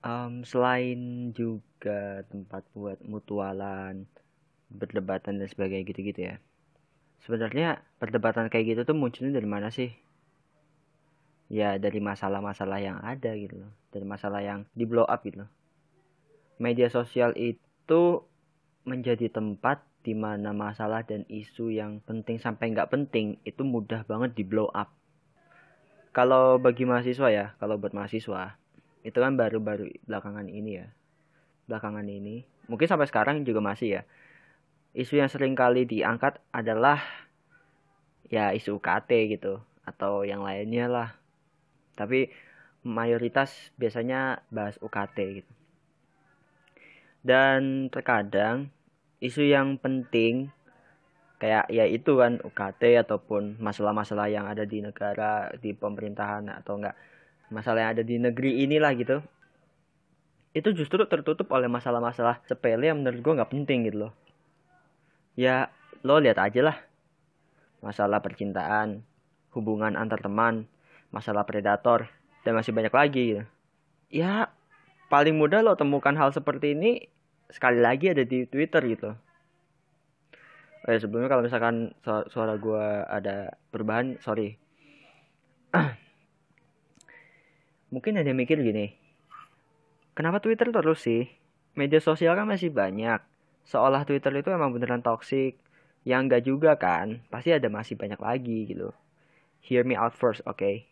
Um, 0.00 0.48
selain 0.48 1.28
juga 1.36 2.24
tempat 2.32 2.64
buat 2.72 3.04
mutualan 3.04 4.08
berdebatan 4.70 5.42
dan 5.42 5.48
sebagainya 5.50 5.84
gitu-gitu 5.90 6.20
ya. 6.32 6.34
Sebenarnya 7.26 7.84
perdebatan 8.00 8.48
kayak 8.48 8.74
gitu 8.74 8.80
tuh 8.88 8.96
munculnya 8.96 9.36
dari 9.36 9.48
mana 9.50 9.68
sih? 9.68 9.92
Ya 11.50 11.76
dari 11.76 11.98
masalah-masalah 11.98 12.78
yang 12.80 12.98
ada 13.02 13.34
gitu 13.36 13.66
loh. 13.66 13.72
Dari 13.90 14.06
masalah 14.06 14.40
yang 14.40 14.64
di 14.72 14.86
blow 14.86 15.04
up 15.04 15.20
gitu 15.26 15.44
loh. 15.44 15.50
Media 16.62 16.86
sosial 16.88 17.34
itu 17.36 18.24
menjadi 18.86 19.28
tempat 19.28 19.84
di 20.00 20.16
mana 20.16 20.56
masalah 20.56 21.04
dan 21.04 21.28
isu 21.28 21.68
yang 21.68 22.00
penting 22.08 22.40
sampai 22.40 22.72
nggak 22.72 22.88
penting 22.88 23.36
itu 23.44 23.60
mudah 23.60 24.06
banget 24.08 24.32
di 24.32 24.44
blow 24.46 24.72
up. 24.72 24.88
Kalau 26.16 26.56
bagi 26.56 26.88
mahasiswa 26.88 27.28
ya 27.28 27.46
kalau 27.60 27.76
buat 27.76 27.92
mahasiswa 27.92 28.56
itu 29.04 29.16
kan 29.16 29.36
baru-baru 29.36 29.92
belakangan 30.08 30.48
ini 30.48 30.80
ya. 30.80 30.88
Belakangan 31.68 32.08
ini 32.08 32.48
mungkin 32.70 32.88
sampai 32.88 33.10
sekarang 33.10 33.44
juga 33.44 33.60
masih 33.60 34.00
ya 34.00 34.02
isu 34.90 35.22
yang 35.22 35.30
sering 35.30 35.54
kali 35.54 35.86
diangkat 35.86 36.42
adalah 36.50 36.98
ya 38.26 38.50
isu 38.50 38.82
UKT 38.82 39.10
gitu 39.38 39.62
atau 39.86 40.26
yang 40.26 40.42
lainnya 40.42 40.90
lah. 40.90 41.08
Tapi 41.94 42.30
mayoritas 42.82 43.74
biasanya 43.78 44.42
bahas 44.50 44.78
UKT 44.82 45.16
gitu. 45.42 45.52
Dan 47.22 47.92
terkadang 47.92 48.72
isu 49.20 49.46
yang 49.46 49.76
penting 49.78 50.48
kayak 51.38 51.70
ya 51.70 51.84
itu 51.86 52.16
kan 52.18 52.42
UKT 52.42 53.00
ataupun 53.06 53.60
masalah-masalah 53.62 54.28
yang 54.28 54.48
ada 54.48 54.64
di 54.66 54.82
negara 54.82 55.52
di 55.60 55.70
pemerintahan 55.76 56.50
atau 56.50 56.80
enggak 56.80 56.96
masalah 57.52 57.88
yang 57.88 57.92
ada 57.98 58.04
di 58.06 58.16
negeri 58.18 58.66
inilah 58.66 58.92
gitu. 58.98 59.22
Itu 60.50 60.74
justru 60.74 61.06
tertutup 61.06 61.46
oleh 61.54 61.70
masalah-masalah 61.70 62.42
sepele 62.42 62.90
yang 62.90 62.98
menurut 62.98 63.22
gue 63.22 63.32
nggak 63.38 63.52
penting 63.54 63.86
gitu 63.86 64.08
loh 64.08 64.12
ya 65.34 65.70
lo 66.02 66.18
lihat 66.18 66.40
aja 66.40 66.60
lah 66.72 66.76
masalah 67.84 68.20
percintaan 68.24 69.04
hubungan 69.52 69.96
antar 69.96 70.20
teman 70.20 70.66
masalah 71.10 71.44
predator 71.44 72.06
dan 72.46 72.56
masih 72.56 72.72
banyak 72.72 72.94
lagi 72.94 73.22
gitu. 73.36 73.44
ya 74.08 74.48
paling 75.10 75.36
mudah 75.36 75.60
lo 75.60 75.74
temukan 75.74 76.14
hal 76.16 76.30
seperti 76.30 76.72
ini 76.76 77.10
sekali 77.50 77.82
lagi 77.82 78.14
ada 78.14 78.22
di 78.22 78.46
Twitter 78.46 78.82
gitu 78.86 79.10
Oh 80.80 80.88
ya, 80.88 80.96
sebelumnya 80.96 81.28
kalau 81.28 81.44
misalkan 81.44 81.92
suara 82.32 82.56
gue 82.56 82.84
ada 83.04 83.52
perubahan, 83.68 84.16
sorry. 84.24 84.56
Mungkin 87.92 88.16
ada 88.16 88.24
yang 88.24 88.40
mikir 88.40 88.56
gini, 88.64 88.96
kenapa 90.16 90.40
Twitter 90.40 90.72
terus 90.72 91.04
sih? 91.04 91.28
Media 91.76 92.00
sosial 92.00 92.32
kan 92.32 92.48
masih 92.48 92.72
banyak 92.72 93.20
seolah 93.70 94.02
Twitter 94.02 94.34
itu 94.34 94.50
emang 94.50 94.74
beneran 94.74 95.06
toxic. 95.06 95.62
Yang 96.02 96.20
enggak 96.26 96.42
juga 96.42 96.72
kan. 96.74 97.22
Pasti 97.30 97.54
ada 97.54 97.70
masih 97.70 97.94
banyak 97.94 98.18
lagi 98.18 98.66
gitu. 98.66 98.90
Hear 99.62 99.86
me 99.86 99.94
out 99.94 100.16
first 100.16 100.42
oke? 100.42 100.58
Okay? 100.58 100.90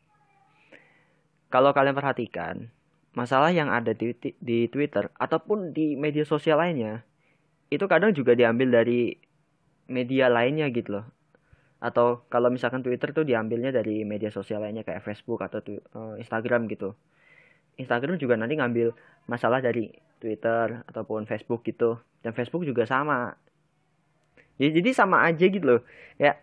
kalau 1.49 1.73
kalian 1.73 1.97
perhatikan 1.97 2.69
masalah 3.17 3.51
yang 3.51 3.73
ada 3.73 3.97
di, 3.97 4.13
di 4.39 4.69
Twitter 4.69 5.09
ataupun 5.17 5.73
di 5.73 5.97
media 5.97 6.23
sosial 6.23 6.61
lainnya 6.61 7.03
itu 7.73 7.85
kadang 7.89 8.13
juga 8.13 8.37
diambil 8.37 8.81
dari 8.81 9.17
media 9.89 10.29
lainnya 10.29 10.69
gitu 10.73 11.01
loh. 11.01 11.07
Atau 11.81 12.25
kalau 12.29 12.53
misalkan 12.53 12.85
Twitter 12.85 13.13
tuh 13.13 13.25
diambilnya 13.25 13.73
dari 13.73 14.05
media 14.05 14.29
sosial 14.33 14.65
lainnya 14.65 14.85
kayak 14.85 15.05
Facebook 15.05 15.41
atau 15.41 15.61
uh, 15.97 16.15
Instagram 16.21 16.69
gitu. 16.69 16.97
Instagram 17.81 18.17
juga 18.21 18.37
nanti 18.37 18.57
ngambil 18.57 18.93
masalah 19.29 19.61
dari 19.65 19.93
Twitter 20.19 20.83
ataupun 20.87 21.25
Facebook 21.25 21.65
gitu. 21.65 21.99
Dan 22.21 22.35
Facebook 22.35 22.67
juga 22.67 22.85
sama. 22.85 23.39
Ya, 24.59 24.69
jadi 24.75 24.91
sama 24.91 25.23
aja 25.23 25.47
gitu 25.47 25.63
loh. 25.63 25.81
Ya 26.19 26.43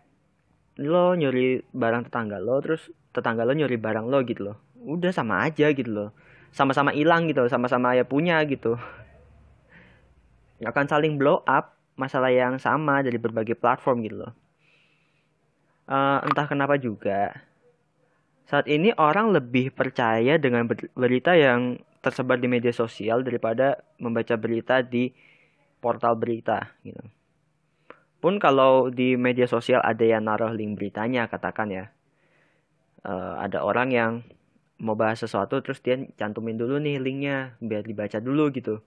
lo 0.76 1.16
nyuri 1.16 1.64
barang 1.72 2.12
tetangga 2.12 2.36
lo 2.36 2.60
terus 2.60 2.92
tetangga 3.16 3.48
lo 3.48 3.56
nyuri 3.56 3.76
barang 3.80 4.08
lo 4.08 4.24
gitu 4.24 4.52
loh. 4.52 4.58
Udah 4.84 5.12
sama 5.12 5.44
aja 5.44 5.72
gitu 5.72 5.92
loh. 5.92 6.10
Sama-sama 6.56 6.96
hilang 6.96 7.28
gitu 7.28 7.44
sama-sama 7.52 7.96
ya 7.96 8.08
punya 8.08 8.40
gitu. 8.48 8.80
Akan 10.64 10.88
saling 10.88 11.20
blow 11.20 11.44
up 11.44 11.76
masalah 12.00 12.32
yang 12.32 12.60
sama 12.60 13.04
dari 13.04 13.20
berbagai 13.20 13.60
platform 13.60 14.08
gitu 14.08 14.24
loh. 14.24 14.34
Uh, 15.86 16.18
entah 16.26 16.50
kenapa 16.50 16.82
juga 16.82 17.46
saat 18.46 18.70
ini 18.70 18.94
orang 19.02 19.34
lebih 19.34 19.74
percaya 19.74 20.38
dengan 20.38 20.70
berita 20.94 21.34
yang 21.34 21.82
tersebar 22.06 22.38
di 22.38 22.46
media 22.46 22.70
sosial 22.70 23.26
daripada 23.26 23.82
membaca 23.98 24.38
berita 24.38 24.86
di 24.86 25.10
portal 25.82 26.14
berita 26.14 26.70
gitu. 26.86 27.02
Pun 28.22 28.38
kalau 28.38 28.94
di 28.94 29.18
media 29.18 29.50
sosial 29.50 29.82
ada 29.82 30.06
yang 30.06 30.30
naruh 30.30 30.54
link 30.54 30.78
beritanya 30.78 31.26
katakan 31.26 31.74
ya. 31.74 31.86
Uh, 33.06 33.38
ada 33.38 33.62
orang 33.62 33.90
yang 33.94 34.12
mau 34.82 34.98
bahas 34.98 35.22
sesuatu 35.22 35.62
terus 35.62 35.82
dia 35.82 35.98
cantumin 36.18 36.58
dulu 36.58 36.82
nih 36.82 37.02
linknya 37.02 37.58
biar 37.62 37.82
dibaca 37.82 38.22
dulu 38.22 38.54
gitu. 38.54 38.86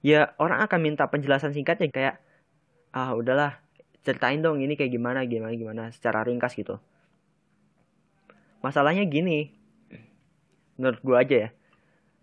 Ya 0.00 0.32
orang 0.40 0.64
akan 0.64 0.80
minta 0.80 1.04
penjelasan 1.08 1.52
singkatnya 1.52 1.92
kayak 1.92 2.14
ah 2.96 3.12
udahlah 3.12 3.60
ceritain 4.06 4.38
dong 4.38 4.62
ini 4.62 4.78
kayak 4.78 4.94
gimana 4.94 5.26
gimana 5.26 5.52
gimana 5.52 5.82
secara 5.90 6.22
ringkas 6.22 6.54
gitu 6.54 6.78
masalahnya 8.62 9.02
gini 9.04 9.50
menurut 10.78 11.00
gue 11.02 11.16
aja 11.18 11.36
ya 11.36 11.48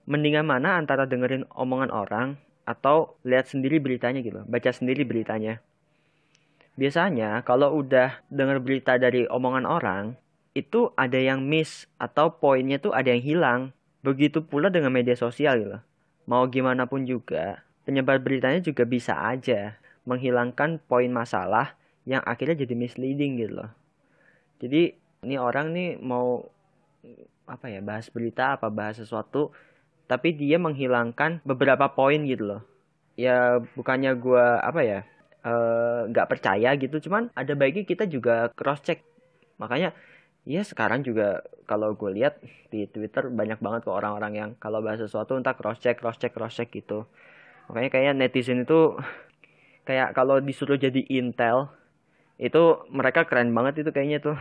mendingan 0.04 0.48
mana 0.48 0.80
antara 0.80 1.08
dengerin 1.08 1.48
omongan 1.54 1.92
orang 1.92 2.28
atau 2.64 3.20
lihat 3.28 3.52
sendiri 3.52 3.80
beritanya 3.84 4.24
gitu 4.24 4.44
baca 4.48 4.72
sendiri 4.72 5.04
beritanya? 5.04 5.60
Biasanya 6.74 7.46
kalau 7.46 7.78
udah 7.78 8.26
denger 8.34 8.58
berita 8.64 8.98
dari 8.98 9.30
omongan 9.30 9.70
orang 9.70 10.18
itu 10.58 10.94
ada 10.98 11.18
yang 11.18 11.46
miss 11.46 11.86
atau 12.02 12.38
poinnya 12.38 12.82
tuh 12.82 12.94
ada 12.94 13.14
yang 13.14 13.22
hilang. 13.22 13.62
Begitu 14.04 14.44
pula 14.44 14.68
dengan 14.68 14.92
media 14.92 15.16
sosial 15.16 15.62
gitu. 15.62 15.80
Mau 16.28 16.44
gimana 16.50 16.90
pun 16.90 17.06
juga 17.06 17.64
penyebar 17.84 18.20
beritanya 18.20 18.60
juga 18.64 18.84
bisa 18.88 19.16
aja 19.16 19.78
menghilangkan 20.04 20.84
poin 20.84 21.12
masalah 21.12 21.76
yang 22.04 22.20
akhirnya 22.28 22.68
jadi 22.68 22.76
misleading 22.76 23.40
gitu 23.40 23.64
loh. 23.64 23.72
Jadi 24.60 24.96
ini 25.24 25.36
orang 25.40 25.72
nih 25.72 26.00
mau 26.00 26.44
apa 27.44 27.68
ya 27.68 27.84
bahas 27.84 28.08
berita 28.08 28.56
apa 28.56 28.72
bahas 28.72 29.00
sesuatu 29.00 29.52
tapi 30.08 30.36
dia 30.36 30.60
menghilangkan 30.60 31.42
beberapa 31.48 31.92
poin 31.92 32.22
gitu 32.28 32.44
loh. 32.56 32.62
Ya 33.16 33.62
bukannya 33.78 34.18
gue 34.18 34.46
apa 34.60 34.82
ya 34.82 35.00
eh, 35.46 36.00
nggak 36.10 36.28
uh, 36.28 36.32
percaya 36.32 36.70
gitu. 36.78 36.98
Cuman 37.10 37.30
ada 37.34 37.54
baiknya 37.54 37.86
kita 37.88 38.06
juga 38.10 38.50
cross 38.54 38.84
check 38.84 39.02
makanya 39.62 39.94
ya 40.44 40.62
sekarang 40.66 41.06
juga 41.08 41.40
kalau 41.64 41.96
gue 41.96 42.12
lihat 42.20 42.40
di 42.68 42.84
Twitter 42.92 43.32
banyak 43.32 43.64
banget 43.64 43.88
kok 43.88 43.96
orang-orang 43.96 44.34
yang 44.36 44.50
kalau 44.60 44.84
bahas 44.84 45.00
sesuatu 45.00 45.40
entah 45.40 45.56
cross 45.56 45.80
check 45.80 46.00
cross 46.00 46.20
check 46.20 46.36
cross 46.36 46.56
check 46.58 46.70
gitu. 46.74 47.08
Makanya 47.72 47.90
kayak 47.94 48.14
netizen 48.20 48.68
itu 48.68 49.00
kayak 49.88 50.12
kalau 50.16 50.40
disuruh 50.44 50.76
jadi 50.76 51.00
intel 51.08 51.72
itu 52.42 52.84
mereka 52.92 53.24
keren 53.24 53.56
banget 53.56 53.88
itu 53.88 53.90
kayaknya 53.96 54.20
tuh. 54.20 54.38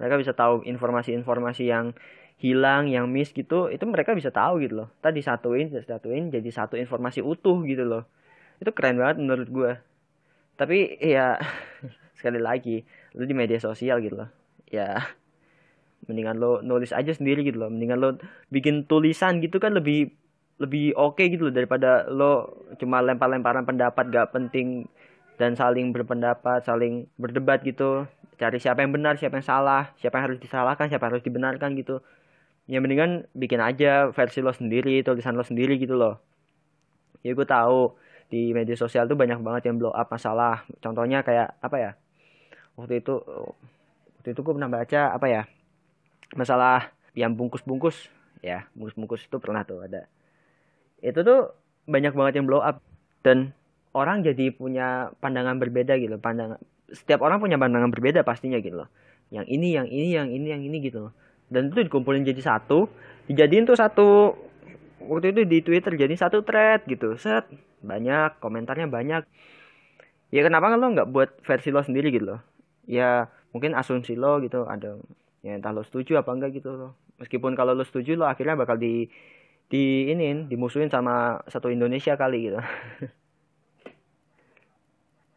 Mereka 0.00 0.16
bisa 0.16 0.32
tahu 0.32 0.64
informasi-informasi 0.64 1.68
yang 1.68 1.92
hilang 2.40 2.88
yang 2.88 3.06
miss 3.12 3.36
gitu 3.36 3.68
itu 3.68 3.84
mereka 3.84 4.16
bisa 4.16 4.32
tahu 4.32 4.64
gitu 4.64 4.84
loh. 4.84 4.88
Tadi 5.04 5.20
satuin 5.20 5.68
satuin 5.84 6.32
jadi 6.32 6.48
satu 6.48 6.80
informasi 6.80 7.20
utuh 7.20 7.60
gitu 7.68 7.84
loh. 7.84 8.08
Itu 8.58 8.72
keren 8.72 8.96
banget 8.96 9.20
menurut 9.20 9.48
gue 9.48 9.72
tapi 10.60 11.00
ya 11.00 11.40
sekali 12.20 12.36
lagi 12.36 12.84
lu 13.16 13.24
di 13.24 13.32
media 13.32 13.56
sosial 13.56 14.04
gitu 14.04 14.20
loh. 14.20 14.28
Ya 14.68 15.16
mendingan 16.04 16.36
lo 16.36 16.60
nulis 16.60 16.92
aja 16.92 17.16
sendiri 17.16 17.40
gitu 17.48 17.64
loh. 17.64 17.72
Mendingan 17.72 17.96
lo 17.96 18.20
bikin 18.52 18.84
tulisan 18.84 19.40
gitu 19.40 19.56
kan 19.56 19.72
lebih 19.72 20.12
lebih 20.60 20.92
oke 21.00 21.16
okay 21.16 21.32
gitu 21.32 21.48
loh 21.48 21.54
daripada 21.56 22.04
lo 22.12 22.60
cuma 22.76 23.00
lempar-lemparan 23.00 23.64
pendapat 23.64 24.12
gak 24.12 24.36
penting 24.36 24.84
dan 25.40 25.56
saling 25.56 25.96
berpendapat 25.96 26.60
saling 26.68 27.08
berdebat 27.16 27.64
gitu. 27.64 28.04
Cari 28.36 28.60
siapa 28.60 28.84
yang 28.84 28.92
benar 28.92 29.16
siapa 29.16 29.40
yang 29.40 29.48
salah 29.48 29.96
siapa 29.96 30.20
yang 30.20 30.32
harus 30.32 30.40
disalahkan 30.44 30.92
siapa 30.92 31.08
yang 31.08 31.12
harus 31.16 31.24
dibenarkan 31.24 31.72
gitu 31.80 32.04
ya 32.70 32.78
mendingan 32.78 33.26
bikin 33.34 33.58
aja 33.58 34.14
versi 34.14 34.38
lo 34.38 34.54
sendiri 34.54 35.02
tulisan 35.02 35.34
lo 35.34 35.42
sendiri 35.42 35.74
gitu 35.74 35.98
loh. 35.98 36.22
Ya 37.26 37.34
gue 37.34 37.42
tahu 37.42 37.98
di 38.30 38.54
media 38.54 38.78
sosial 38.78 39.10
tuh 39.10 39.18
banyak 39.18 39.42
banget 39.42 39.66
yang 39.66 39.82
blow 39.82 39.90
up 39.90 40.06
masalah. 40.06 40.62
Contohnya 40.78 41.26
kayak 41.26 41.58
apa 41.58 41.76
ya 41.82 41.90
waktu 42.78 43.02
itu 43.02 43.18
waktu 44.22 44.28
itu 44.30 44.40
gue 44.46 44.54
pernah 44.54 44.70
baca 44.70 45.18
apa 45.18 45.26
ya 45.26 45.42
masalah 46.38 46.94
yang 47.18 47.34
bungkus-bungkus. 47.34 48.06
Ya 48.38 48.70
bungkus-bungkus 48.78 49.26
itu 49.26 49.36
pernah 49.42 49.66
tuh 49.66 49.82
ada. 49.82 50.06
Itu 51.02 51.26
tuh 51.26 51.50
banyak 51.90 52.14
banget 52.14 52.38
yang 52.38 52.46
blow 52.46 52.62
up. 52.62 52.78
Dan 53.26 53.50
orang 53.90 54.22
jadi 54.22 54.54
punya 54.54 55.10
pandangan 55.18 55.58
berbeda 55.58 55.98
gitu 55.98 56.16
pandangan 56.22 56.62
setiap 56.88 57.20
orang 57.26 57.42
punya 57.42 57.58
pandangan 57.58 57.90
berbeda 57.90 58.22
pastinya 58.22 58.62
gitu 58.62 58.86
loh. 58.86 58.88
Yang 59.34 59.46
ini 59.58 59.68
yang 59.74 59.86
ini 59.90 60.08
yang 60.14 60.28
ini 60.30 60.46
yang 60.54 60.62
ini 60.62 60.78
gitu 60.86 61.10
loh 61.10 61.12
dan 61.50 61.68
itu 61.68 61.82
dikumpulin 61.82 62.22
jadi 62.22 62.40
satu. 62.40 62.86
Dijadiin 63.26 63.66
tuh 63.66 63.76
satu. 63.76 64.38
Waktu 65.02 65.34
itu 65.34 65.40
di 65.44 65.58
Twitter 65.66 65.98
jadi 65.98 66.14
satu 66.14 66.46
thread 66.46 66.86
gitu. 66.86 67.18
Set 67.18 67.50
banyak 67.82 68.38
komentarnya 68.38 68.86
banyak. 68.86 69.26
Ya 70.30 70.40
kenapa 70.46 70.70
lo 70.78 70.86
nggak 70.94 71.10
buat 71.10 71.30
versi 71.42 71.74
lo 71.74 71.82
sendiri 71.82 72.14
gitu 72.14 72.38
loh? 72.38 72.40
Ya 72.86 73.26
mungkin 73.50 73.74
asumsi 73.74 74.14
lo 74.14 74.38
gitu 74.38 74.70
ada 74.70 74.94
ya 75.42 75.58
entah 75.58 75.74
lo 75.74 75.82
setuju 75.82 76.22
apa 76.22 76.30
enggak 76.30 76.62
gitu 76.62 76.70
loh. 76.70 76.94
Meskipun 77.18 77.58
kalau 77.58 77.74
lo 77.74 77.82
setuju 77.82 78.14
lo 78.14 78.30
akhirnya 78.30 78.54
bakal 78.54 78.78
di 78.78 79.10
di 79.66 80.10
ini 80.10 80.46
dimusuhin 80.46 80.90
sama 80.90 81.42
satu 81.50 81.66
Indonesia 81.68 82.14
kali 82.14 82.38
gitu. 82.50 82.62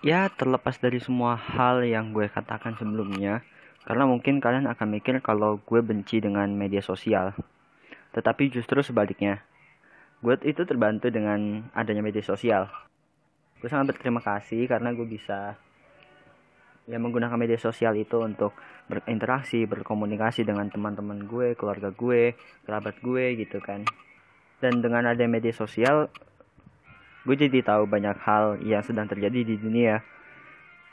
Ya 0.04 0.28
terlepas 0.28 0.84
dari 0.84 1.00
semua 1.00 1.40
hal 1.40 1.88
yang 1.88 2.12
gue 2.12 2.28
katakan 2.28 2.76
sebelumnya 2.76 3.40
karena 3.84 4.08
mungkin 4.08 4.40
kalian 4.40 4.72
akan 4.72 4.88
mikir 4.96 5.20
kalau 5.20 5.60
gue 5.60 5.84
benci 5.84 6.24
dengan 6.24 6.48
media 6.56 6.80
sosial. 6.80 7.36
Tetapi 8.16 8.48
justru 8.48 8.80
sebaliknya. 8.80 9.44
Gue 10.24 10.40
itu 10.48 10.64
terbantu 10.64 11.12
dengan 11.12 11.68
adanya 11.76 12.00
media 12.00 12.24
sosial. 12.24 12.72
Gue 13.60 13.68
sangat 13.68 13.92
berterima 13.92 14.24
kasih 14.24 14.72
karena 14.72 14.96
gue 14.96 15.04
bisa 15.04 15.60
ya 16.84 17.00
menggunakan 17.00 17.36
media 17.36 17.60
sosial 17.60 17.96
itu 17.96 18.20
untuk 18.20 18.56
berinteraksi 18.92 19.64
berkomunikasi 19.68 20.44
dengan 20.44 20.68
teman-teman 20.68 21.24
gue 21.28 21.56
keluarga 21.56 21.92
gue 21.92 22.40
kerabat 22.64 22.96
gue 23.04 23.36
gitu 23.36 23.60
kan. 23.60 23.84
Dan 24.64 24.80
dengan 24.80 25.12
ada 25.12 25.28
media 25.28 25.52
sosial 25.52 26.08
gue 27.28 27.36
jadi 27.36 27.60
tahu 27.60 27.84
banyak 27.84 28.16
hal 28.24 28.64
yang 28.64 28.80
sedang 28.80 29.12
terjadi 29.12 29.44
di 29.44 29.60
dunia. 29.60 30.00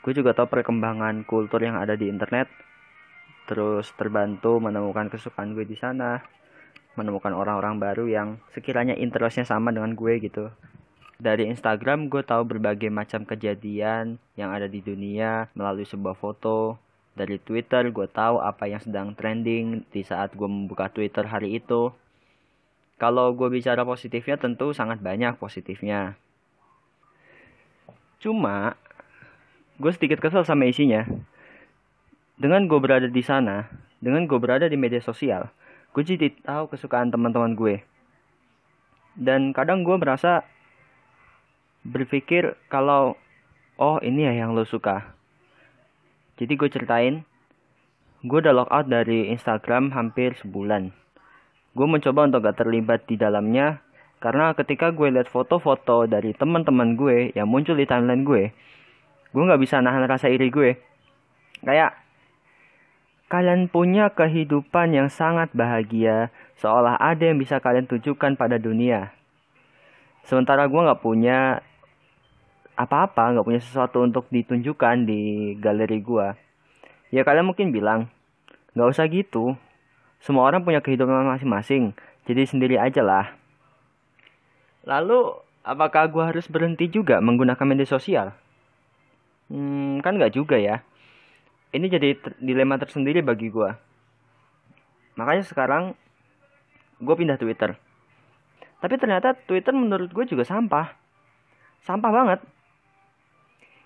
Gue 0.03 0.11
juga 0.11 0.35
tahu 0.35 0.51
perkembangan 0.51 1.23
kultur 1.23 1.63
yang 1.63 1.79
ada 1.79 1.95
di 1.95 2.11
internet 2.11 2.51
terus 3.49 3.89
terbantu 3.95 4.61
menemukan 4.61 5.09
kesukaan 5.09 5.53
gue 5.57 5.65
di 5.65 5.77
sana 5.79 6.21
menemukan 6.99 7.31
orang-orang 7.31 7.79
baru 7.79 8.05
yang 8.09 8.27
sekiranya 8.51 8.93
interestnya 8.99 9.47
sama 9.47 9.71
dengan 9.71 9.95
gue 9.95 10.19
gitu 10.19 10.51
dari 11.21 11.45
Instagram 11.53 12.09
gue 12.09 12.25
tahu 12.25 12.49
berbagai 12.49 12.89
macam 12.89 13.21
kejadian 13.29 14.17
yang 14.33 14.49
ada 14.49 14.65
di 14.65 14.81
dunia 14.81 15.53
melalui 15.53 15.85
sebuah 15.85 16.17
foto. 16.17 16.81
Dari 17.13 17.37
Twitter 17.37 17.93
gue 17.93 18.09
tahu 18.09 18.41
apa 18.41 18.65
yang 18.65 18.81
sedang 18.81 19.13
trending 19.13 19.85
di 19.93 20.01
saat 20.01 20.33
gue 20.33 20.49
membuka 20.49 20.89
Twitter 20.89 21.29
hari 21.29 21.61
itu. 21.61 21.93
Kalau 22.97 23.37
gue 23.37 23.53
bicara 23.53 23.85
positifnya 23.85 24.41
tentu 24.41 24.73
sangat 24.73 24.97
banyak 24.97 25.37
positifnya. 25.37 26.17
Cuma 28.17 28.73
gue 29.77 29.91
sedikit 29.93 30.17
kesel 30.17 30.41
sama 30.41 30.65
isinya. 30.65 31.05
Dengan 32.41 32.65
gue 32.65 32.79
berada 32.81 33.05
di 33.05 33.21
sana, 33.21 33.69
dengan 34.01 34.25
gue 34.25 34.39
berada 34.41 34.65
di 34.65 34.73
media 34.73 34.97
sosial, 34.97 35.53
gue 35.93 36.01
jadi 36.01 36.33
tahu 36.41 36.73
kesukaan 36.73 37.13
teman-teman 37.13 37.53
gue. 37.53 37.85
Dan 39.13 39.53
kadang 39.53 39.85
gue 39.85 39.93
merasa 39.93 40.41
berpikir 41.85 42.57
kalau 42.65 43.13
oh 43.77 44.01
ini 44.01 44.25
ya 44.25 44.41
yang 44.41 44.57
lo 44.57 44.65
suka. 44.65 45.13
Jadi 46.41 46.57
gue 46.57 46.69
ceritain 46.73 47.21
gue 48.25 48.37
udah 48.41 48.57
logout 48.57 48.89
dari 48.89 49.29
Instagram 49.29 49.93
hampir 49.93 50.33
sebulan. 50.41 50.89
Gue 51.77 51.85
mencoba 51.85 52.25
untuk 52.25 52.41
gak 52.41 52.65
terlibat 52.65 53.05
di 53.05 53.21
dalamnya 53.21 53.85
karena 54.17 54.57
ketika 54.57 54.89
gue 54.89 55.13
lihat 55.13 55.29
foto-foto 55.29 56.09
dari 56.09 56.33
teman-teman 56.33 56.97
gue 56.97 57.37
yang 57.37 57.45
muncul 57.45 57.77
di 57.77 57.85
timeline 57.85 58.25
gue 58.25 58.49
gue 59.31 59.43
nggak 59.47 59.61
bisa 59.61 59.77
nahan 59.77 60.09
rasa 60.09 60.25
iri 60.25 60.49
gue. 60.49 60.73
Kayak 61.61 62.01
kalian 63.31 63.71
punya 63.71 64.11
kehidupan 64.11 64.91
yang 64.91 65.07
sangat 65.07 65.55
bahagia 65.55 66.35
seolah 66.59 66.99
ada 66.99 67.31
yang 67.31 67.39
bisa 67.39 67.63
kalian 67.63 67.87
tunjukkan 67.87 68.35
pada 68.35 68.59
dunia. 68.59 69.15
Sementara 70.27 70.67
gue 70.67 70.75
nggak 70.75 70.99
punya 70.99 71.63
apa-apa 72.75 73.31
nggak 73.31 73.47
punya 73.47 73.61
sesuatu 73.63 74.03
untuk 74.03 74.27
ditunjukkan 74.27 75.07
di 75.07 75.55
galeri 75.63 76.03
gua. 76.03 76.35
Ya 77.07 77.23
kalian 77.23 77.47
mungkin 77.47 77.71
bilang 77.71 78.11
nggak 78.75 78.89
usah 78.91 79.07
gitu. 79.07 79.55
Semua 80.19 80.43
orang 80.51 80.67
punya 80.67 80.83
kehidupan 80.83 81.31
masing-masing. 81.31 81.95
Jadi 82.27 82.43
sendiri 82.43 82.75
aja 82.77 82.99
lah. 82.99 83.31
Lalu 84.83 85.39
apakah 85.63 86.11
gua 86.11 86.35
harus 86.35 86.51
berhenti 86.51 86.91
juga 86.91 87.23
menggunakan 87.23 87.63
media 87.63 87.87
sosial? 87.87 88.35
Hmm, 89.47 90.03
kan 90.03 90.19
nggak 90.19 90.35
juga 90.35 90.59
ya 90.59 90.83
ini 91.71 91.87
jadi 91.87 92.15
dilema 92.39 92.75
tersendiri 92.79 93.23
bagi 93.23 93.51
gua 93.51 93.75
makanya 95.15 95.43
sekarang 95.43 95.83
gue 97.01 97.15
pindah 97.17 97.35
Twitter 97.35 97.75
tapi 98.79 98.95
ternyata 98.97 99.35
Twitter 99.35 99.75
menurut 99.75 100.09
gue 100.13 100.25
juga 100.25 100.47
sampah 100.47 100.95
sampah 101.83 102.11
banget 102.13 102.39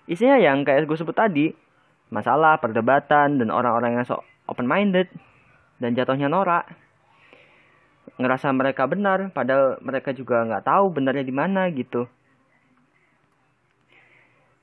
Isinya 0.06 0.38
yang 0.38 0.62
kayak 0.62 0.86
gue 0.86 0.94
sebut 0.94 1.18
tadi, 1.18 1.50
masalah, 2.14 2.62
perdebatan, 2.62 3.42
dan 3.42 3.48
orang-orang 3.50 3.98
yang 3.98 4.06
sok 4.06 4.22
open-minded, 4.46 5.10
dan 5.82 5.98
jatuhnya 5.98 6.30
norak. 6.30 6.70
Ngerasa 8.14 8.54
mereka 8.54 8.86
benar, 8.86 9.34
padahal 9.34 9.82
mereka 9.82 10.14
juga 10.14 10.46
nggak 10.46 10.62
tahu 10.62 10.94
benarnya 10.94 11.26
di 11.26 11.34
mana 11.34 11.66
gitu. 11.74 12.06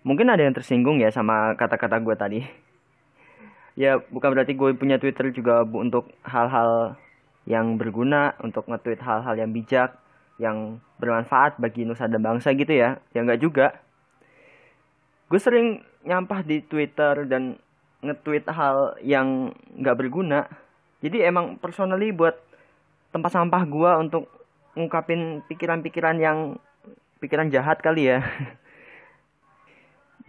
Mungkin 0.08 0.32
ada 0.32 0.48
yang 0.48 0.56
tersinggung 0.56 1.04
ya 1.04 1.12
sama 1.12 1.60
kata-kata 1.60 2.00
gue 2.00 2.16
tadi. 2.16 2.40
Ya 3.74 3.98
bukan 3.98 4.38
berarti 4.38 4.54
gue 4.54 4.70
punya 4.78 5.02
Twitter 5.02 5.34
juga 5.34 5.66
bu 5.66 5.82
untuk 5.82 6.14
hal-hal 6.22 6.94
yang 7.50 7.76
berguna, 7.76 8.38
untuk 8.40 8.70
nge-tweet 8.70 9.02
hal-hal 9.02 9.36
yang 9.36 9.50
bijak, 9.50 9.98
yang 10.38 10.78
bermanfaat 11.02 11.58
bagi 11.58 11.84
nusa 11.84 12.06
dan 12.06 12.22
bangsa 12.22 12.54
gitu 12.54 12.70
ya. 12.70 13.02
Ya 13.18 13.20
nggak 13.26 13.42
juga. 13.42 13.82
Gue 15.28 15.42
sering 15.42 15.82
nyampah 16.06 16.46
di 16.46 16.62
Twitter 16.62 17.26
dan 17.26 17.58
nge-tweet 18.06 18.46
hal 18.54 18.94
yang 19.02 19.58
nggak 19.74 19.98
berguna. 19.98 20.46
Jadi 21.02 21.26
emang 21.26 21.58
personally 21.58 22.14
buat 22.14 22.38
tempat 23.10 23.34
sampah 23.34 23.64
gue 23.66 23.92
untuk 24.06 24.30
ngungkapin 24.78 25.42
pikiran-pikiran 25.50 26.22
yang 26.22 26.62
pikiran 27.18 27.50
jahat 27.50 27.82
kali 27.82 28.14
ya. 28.14 28.22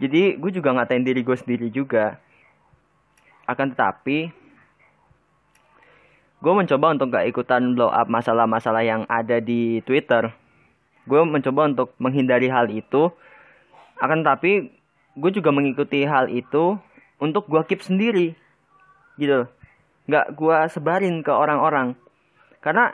Jadi 0.01 0.35
gue 0.35 0.51
juga 0.51 0.75
ngatain 0.75 1.05
diri 1.05 1.21
gue 1.21 1.37
sendiri 1.37 1.69
juga 1.69 2.24
akan 3.45 3.73
tetapi 3.73 4.33
gue 6.41 6.53
mencoba 6.53 6.93
untuk 6.93 7.09
gak 7.09 7.25
ikutan 7.29 7.73
blow 7.73 7.89
up 7.89 8.05
masalah-masalah 8.05 8.85
yang 8.85 9.01
ada 9.09 9.41
di 9.41 9.81
Twitter. 9.81 10.29
Gue 11.05 11.21
mencoba 11.25 11.69
untuk 11.69 11.93
menghindari 11.97 12.49
hal 12.49 12.69
itu. 12.69 13.09
Akan 14.01 14.21
tapi 14.25 14.73
gue 15.15 15.31
juga 15.33 15.49
mengikuti 15.53 16.05
hal 16.05 16.29
itu 16.29 16.77
untuk 17.21 17.49
gue 17.49 17.61
keep 17.65 17.81
sendiri. 17.81 18.37
Gitu 19.17 19.49
nggak 20.05 20.37
gue 20.37 20.57
sebarin 20.69 21.25
ke 21.25 21.33
orang-orang. 21.33 21.97
Karena 22.61 22.93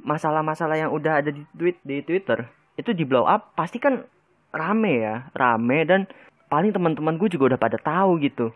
masalah-masalah 0.00 0.76
yang 0.76 0.90
udah 0.92 1.20
ada 1.24 1.30
di 1.32 1.42
tweet 1.56 1.80
di 1.82 2.00
Twitter 2.04 2.46
itu 2.78 2.94
di 2.94 3.02
blow 3.02 3.26
up 3.26 3.56
pasti 3.58 3.80
kan 3.80 4.04
rame 4.52 4.94
ya. 5.00 5.16
Rame 5.32 5.84
dan 5.88 6.04
paling 6.48 6.72
teman-teman 6.72 7.16
gue 7.16 7.28
juga 7.32 7.54
udah 7.54 7.60
pada 7.60 7.76
tahu 7.76 8.20
gitu 8.24 8.52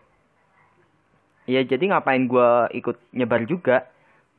ya 1.49 1.61
jadi 1.63 1.91
ngapain 1.91 2.27
gue 2.27 2.49
ikut 2.79 2.97
nyebar 3.11 3.43
juga? 3.47 3.87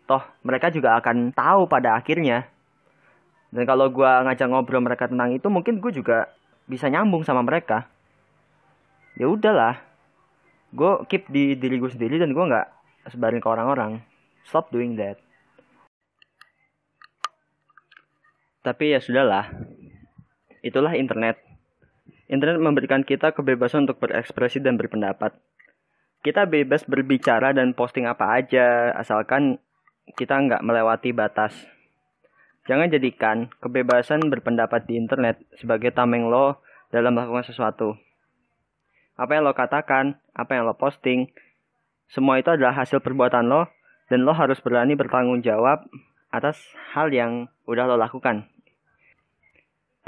Toh 0.04 0.20
mereka 0.44 0.68
juga 0.68 0.96
akan 1.00 1.32
tahu 1.32 1.68
pada 1.68 1.96
akhirnya. 1.96 2.48
Dan 3.54 3.64
kalau 3.70 3.86
gue 3.88 4.06
ngajak 4.06 4.48
ngobrol 4.50 4.82
mereka 4.82 5.06
tentang 5.06 5.30
itu 5.30 5.46
mungkin 5.46 5.78
gue 5.78 5.92
juga 5.94 6.32
bisa 6.66 6.90
nyambung 6.90 7.22
sama 7.22 7.40
mereka. 7.44 7.86
Ya 9.14 9.30
udahlah. 9.30 9.78
Gue 10.74 11.06
keep 11.06 11.30
di 11.30 11.54
diri 11.54 11.78
gue 11.78 11.86
sendiri 11.86 12.18
dan 12.18 12.34
gue 12.34 12.44
nggak 12.44 12.66
sebarin 13.14 13.38
ke 13.38 13.48
orang-orang. 13.48 14.02
Stop 14.42 14.74
doing 14.74 14.98
that. 14.98 15.22
Tapi 18.64 18.96
ya 18.96 18.98
sudahlah. 18.98 19.52
Itulah 20.64 20.96
internet. 20.96 21.36
Internet 22.26 22.58
memberikan 22.58 23.04
kita 23.04 23.36
kebebasan 23.36 23.84
untuk 23.84 24.00
berekspresi 24.00 24.58
dan 24.58 24.80
berpendapat 24.80 25.36
kita 26.24 26.48
bebas 26.48 26.88
berbicara 26.88 27.52
dan 27.52 27.76
posting 27.76 28.08
apa 28.08 28.40
aja 28.40 28.96
asalkan 28.96 29.60
kita 30.16 30.40
nggak 30.40 30.64
melewati 30.64 31.12
batas. 31.12 31.52
Jangan 32.64 32.88
jadikan 32.88 33.52
kebebasan 33.60 34.32
berpendapat 34.32 34.88
di 34.88 34.96
internet 34.96 35.44
sebagai 35.60 35.92
tameng 35.92 36.32
lo 36.32 36.64
dalam 36.88 37.12
melakukan 37.12 37.44
sesuatu. 37.44 38.00
Apa 39.20 39.36
yang 39.36 39.44
lo 39.44 39.52
katakan 39.52 40.16
apa 40.32 40.56
yang 40.56 40.64
lo 40.64 40.72
posting 40.72 41.28
semua 42.08 42.40
itu 42.40 42.48
adalah 42.48 42.72
hasil 42.72 43.04
perbuatan 43.04 43.44
lo 43.44 43.68
dan 44.08 44.24
lo 44.24 44.32
harus 44.32 44.64
berani 44.64 44.96
bertanggung 44.96 45.44
jawab 45.44 45.84
atas 46.32 46.56
hal 46.96 47.12
yang 47.12 47.52
udah 47.68 47.84
lo 47.84 48.00
lakukan. 48.00 48.48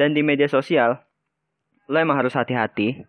Dan 0.00 0.16
di 0.16 0.24
media 0.24 0.48
sosial, 0.48 0.96
lo 1.92 1.96
emang 2.00 2.20
harus 2.20 2.32
hati-hati. 2.32 3.04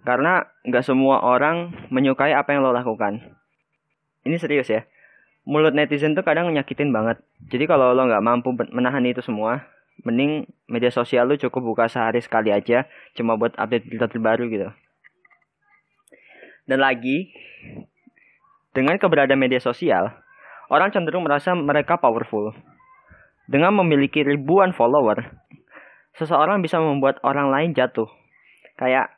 Karena 0.00 0.48
nggak 0.64 0.84
semua 0.88 1.20
orang 1.20 1.76
menyukai 1.92 2.32
apa 2.32 2.56
yang 2.56 2.64
lo 2.64 2.72
lakukan. 2.72 3.20
Ini 4.24 4.36
serius 4.40 4.72
ya. 4.72 4.88
Mulut 5.44 5.76
netizen 5.76 6.16
tuh 6.16 6.24
kadang 6.24 6.48
nyakitin 6.54 6.94
banget. 6.94 7.20
Jadi 7.52 7.68
kalau 7.68 7.92
lo 7.92 8.08
nggak 8.08 8.24
mampu 8.24 8.56
menahan 8.72 9.04
itu 9.04 9.20
semua, 9.20 9.68
mending 10.00 10.48
media 10.70 10.88
sosial 10.88 11.28
lo 11.28 11.36
cukup 11.36 11.60
buka 11.60 11.84
sehari 11.90 12.22
sekali 12.24 12.48
aja, 12.54 12.88
cuma 13.12 13.36
buat 13.36 13.52
update 13.58 13.86
berita 13.90 14.08
terbaru 14.08 14.48
gitu. 14.48 14.68
Dan 16.64 16.78
lagi, 16.78 17.34
dengan 18.72 18.96
keberadaan 18.96 19.38
media 19.38 19.58
sosial, 19.58 20.14
orang 20.70 20.94
cenderung 20.94 21.26
merasa 21.26 21.52
mereka 21.52 21.98
powerful. 21.98 22.54
Dengan 23.50 23.74
memiliki 23.74 24.22
ribuan 24.22 24.70
follower, 24.70 25.42
seseorang 26.16 26.62
bisa 26.62 26.78
membuat 26.78 27.18
orang 27.26 27.50
lain 27.50 27.70
jatuh. 27.74 28.06
Kayak 28.78 29.12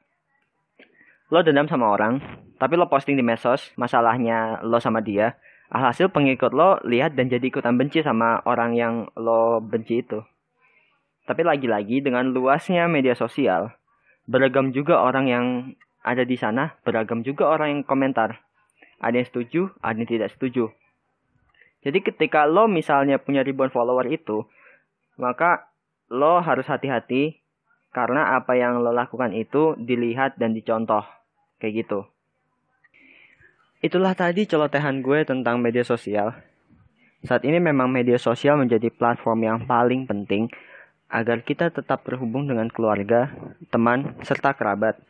lo 1.35 1.43
dendam 1.43 1.67
sama 1.67 1.91
orang, 1.91 2.23
tapi 2.63 2.79
lo 2.79 2.87
posting 2.87 3.19
di 3.19 3.27
medsos 3.27 3.75
masalahnya 3.75 4.63
lo 4.63 4.79
sama 4.79 5.03
dia. 5.03 5.35
Alhasil 5.75 6.15
pengikut 6.15 6.55
lo 6.55 6.79
lihat 6.87 7.19
dan 7.19 7.27
jadi 7.27 7.51
ikutan 7.51 7.75
benci 7.75 8.07
sama 8.07 8.39
orang 8.47 8.79
yang 8.79 9.11
lo 9.19 9.59
benci 9.59 10.07
itu. 10.07 10.23
Tapi 11.27 11.43
lagi-lagi 11.43 12.07
dengan 12.07 12.31
luasnya 12.31 12.87
media 12.87 13.19
sosial, 13.19 13.75
beragam 14.31 14.71
juga 14.71 15.03
orang 15.03 15.27
yang 15.27 15.47
ada 16.07 16.23
di 16.23 16.39
sana, 16.39 16.79
beragam 16.87 17.27
juga 17.27 17.51
orang 17.51 17.75
yang 17.75 17.83
komentar. 17.83 18.47
Ada 19.03 19.19
yang 19.19 19.27
setuju, 19.27 19.61
ada 19.83 19.99
yang 19.99 20.07
tidak 20.07 20.31
setuju. 20.31 20.71
Jadi 21.83 21.99
ketika 21.99 22.47
lo 22.47 22.71
misalnya 22.71 23.19
punya 23.19 23.43
ribuan 23.43 23.75
follower 23.75 24.07
itu, 24.07 24.47
maka 25.19 25.67
lo 26.15 26.39
harus 26.39 26.71
hati-hati 26.71 27.43
karena 27.91 28.39
apa 28.39 28.55
yang 28.55 28.79
lo 28.79 28.95
lakukan 28.95 29.35
itu 29.35 29.75
dilihat 29.83 30.39
dan 30.39 30.55
dicontoh 30.55 31.03
kayak 31.65 31.89
gitu. 31.89 32.05
Itulah 33.81 34.13
tadi 34.13 34.45
celotehan 34.45 35.01
gue 35.01 35.25
tentang 35.25 35.57
media 35.57 35.81
sosial. 35.81 36.37
Saat 37.25 37.49
ini 37.49 37.57
memang 37.57 37.89
media 37.89 38.21
sosial 38.21 38.61
menjadi 38.61 38.93
platform 38.93 39.41
yang 39.49 39.59
paling 39.65 40.05
penting 40.05 40.53
agar 41.09 41.41
kita 41.41 41.73
tetap 41.73 42.05
terhubung 42.05 42.45
dengan 42.45 42.69
keluarga, 42.69 43.33
teman, 43.73 44.13
serta 44.21 44.53
kerabat. 44.53 45.01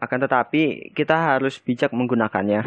Akan 0.00 0.24
tetapi, 0.24 0.94
kita 0.96 1.16
harus 1.16 1.60
bijak 1.60 1.92
menggunakannya. 1.92 2.64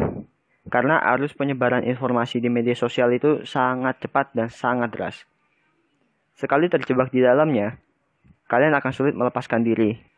Karena 0.69 1.01
arus 1.17 1.33
penyebaran 1.33 1.81
informasi 1.81 2.37
di 2.37 2.51
media 2.51 2.77
sosial 2.77 3.09
itu 3.17 3.47
sangat 3.49 3.97
cepat 4.03 4.29
dan 4.37 4.51
sangat 4.53 4.93
deras. 4.93 5.17
Sekali 6.37 6.69
terjebak 6.69 7.09
di 7.09 7.23
dalamnya, 7.23 7.81
kalian 8.45 8.77
akan 8.77 8.91
sulit 8.93 9.17
melepaskan 9.17 9.65
diri. 9.65 10.10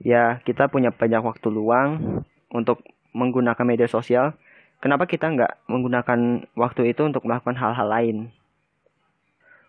Ya, 0.00 0.40
kita 0.48 0.72
punya 0.72 0.88
banyak 0.88 1.20
waktu 1.20 1.52
luang 1.52 2.24
untuk 2.48 2.80
menggunakan 3.12 3.68
media 3.68 3.84
sosial. 3.84 4.32
Kenapa 4.80 5.04
kita 5.04 5.28
nggak 5.28 5.68
menggunakan 5.68 6.48
waktu 6.56 6.96
itu 6.96 7.04
untuk 7.04 7.28
melakukan 7.28 7.60
hal-hal 7.60 7.84
lain? 7.84 8.16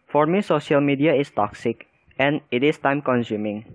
For 0.07 0.23
me, 0.23 0.39
social 0.39 0.79
media 0.79 1.11
is 1.15 1.27
toxic 1.31 1.91
and 2.15 2.39
it 2.47 2.63
is 2.63 2.79
time 2.79 3.03
consuming. 3.03 3.67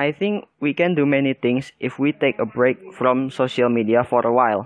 I 0.00 0.08
think 0.08 0.48
we 0.56 0.72
can 0.72 0.96
do 0.96 1.04
many 1.04 1.36
things 1.36 1.76
if 1.76 2.00
we 2.00 2.16
take 2.16 2.40
a 2.40 2.48
break 2.48 2.80
from 2.96 3.28
social 3.28 3.68
media 3.68 4.04
for 4.08 4.24
a 4.24 4.32
while. 4.32 4.64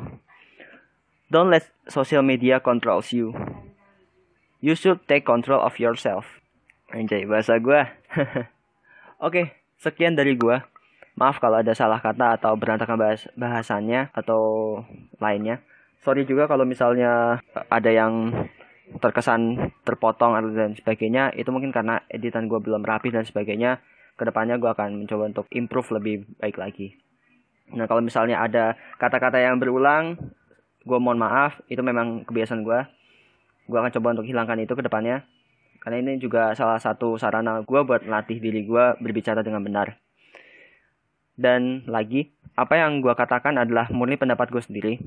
Don't 1.34 1.50
let 1.50 1.66
social 1.90 2.22
media 2.22 2.62
controls 2.62 3.10
you. 3.10 3.34
You 4.62 4.78
should 4.78 5.02
take 5.10 5.26
control 5.26 5.58
of 5.58 5.82
yourself. 5.82 6.38
Anjay, 6.94 7.26
bahasa 7.26 7.58
gue. 7.58 7.82
Oke, 9.26 9.65
sekian 9.80 10.16
dari 10.16 10.36
gue. 10.36 10.56
Maaf 11.16 11.40
kalau 11.40 11.64
ada 11.64 11.72
salah 11.72 11.96
kata 11.96 12.36
atau 12.36 12.52
berantakan 12.60 13.00
bahas 13.00 13.24
bahasannya 13.36 14.12
atau 14.12 14.40
lainnya. 15.16 15.64
Sorry 16.04 16.28
juga 16.28 16.44
kalau 16.44 16.68
misalnya 16.68 17.40
ada 17.72 17.90
yang 17.90 18.32
terkesan 19.00 19.72
terpotong 19.82 20.36
dan 20.52 20.76
sebagainya. 20.76 21.32
Itu 21.32 21.50
mungkin 21.56 21.72
karena 21.72 22.04
editan 22.12 22.52
gue 22.52 22.60
belum 22.60 22.84
rapi 22.84 23.08
dan 23.08 23.24
sebagainya. 23.24 23.80
Ke 24.16 24.28
depannya 24.28 24.60
gue 24.60 24.68
akan 24.68 25.04
mencoba 25.04 25.32
untuk 25.32 25.46
improve 25.52 25.88
lebih 25.96 26.28
baik 26.36 26.60
lagi. 26.60 26.96
Nah 27.72 27.88
kalau 27.88 28.04
misalnya 28.04 28.40
ada 28.40 28.76
kata-kata 29.00 29.40
yang 29.40 29.56
berulang, 29.56 30.20
gue 30.84 30.98
mohon 31.00 31.16
maaf. 31.16 31.56
Itu 31.72 31.80
memang 31.80 32.28
kebiasaan 32.28 32.60
gue 32.60 32.80
gue 33.66 33.78
akan 33.78 33.92
coba 33.98 34.08
untuk 34.18 34.26
hilangkan 34.26 34.62
itu 34.62 34.72
ke 34.78 34.82
depannya 34.86 35.26
karena 35.86 36.02
ini 36.02 36.18
juga 36.18 36.50
salah 36.58 36.82
satu 36.82 37.14
sarana 37.14 37.62
gue 37.62 37.80
buat 37.86 38.02
latih 38.10 38.42
diri 38.42 38.66
gue 38.66 38.98
berbicara 38.98 39.46
dengan 39.46 39.62
benar. 39.62 40.02
Dan 41.38 41.86
lagi 41.86 42.34
apa 42.58 42.74
yang 42.74 42.98
gue 42.98 43.14
katakan 43.14 43.54
adalah 43.54 43.86
murni 43.94 44.18
pendapat 44.18 44.50
gue 44.50 44.58
sendiri. 44.58 44.98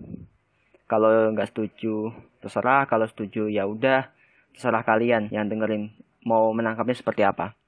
Kalau 0.87 1.35
nggak 1.35 1.51
setuju 1.51 2.15
terserah. 2.39 2.87
Kalau 2.87 3.03
setuju 3.11 3.51
ya 3.51 3.67
udah. 3.67 4.07
Terserah 4.55 4.87
kalian 4.87 5.27
yang 5.35 5.51
dengerin 5.51 5.91
mau 6.23 6.47
menangkapnya 6.55 6.95
seperti 6.95 7.27
apa. 7.27 7.59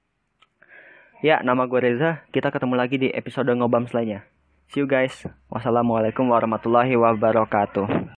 Ya 1.19 1.43
nama 1.43 1.67
gue 1.67 1.83
Reza. 1.83 2.23
Kita 2.31 2.47
ketemu 2.47 2.79
lagi 2.79 2.95
di 2.95 3.11
episode 3.11 3.51
ngobam 3.51 3.91
lainnya 3.91 4.23
see 4.71 4.79
you 4.79 4.87
guys. 4.87 5.27
Wassalamualaikum 5.51 6.31
warahmatullahi 6.31 6.95
wabarakatuh 6.95 8.15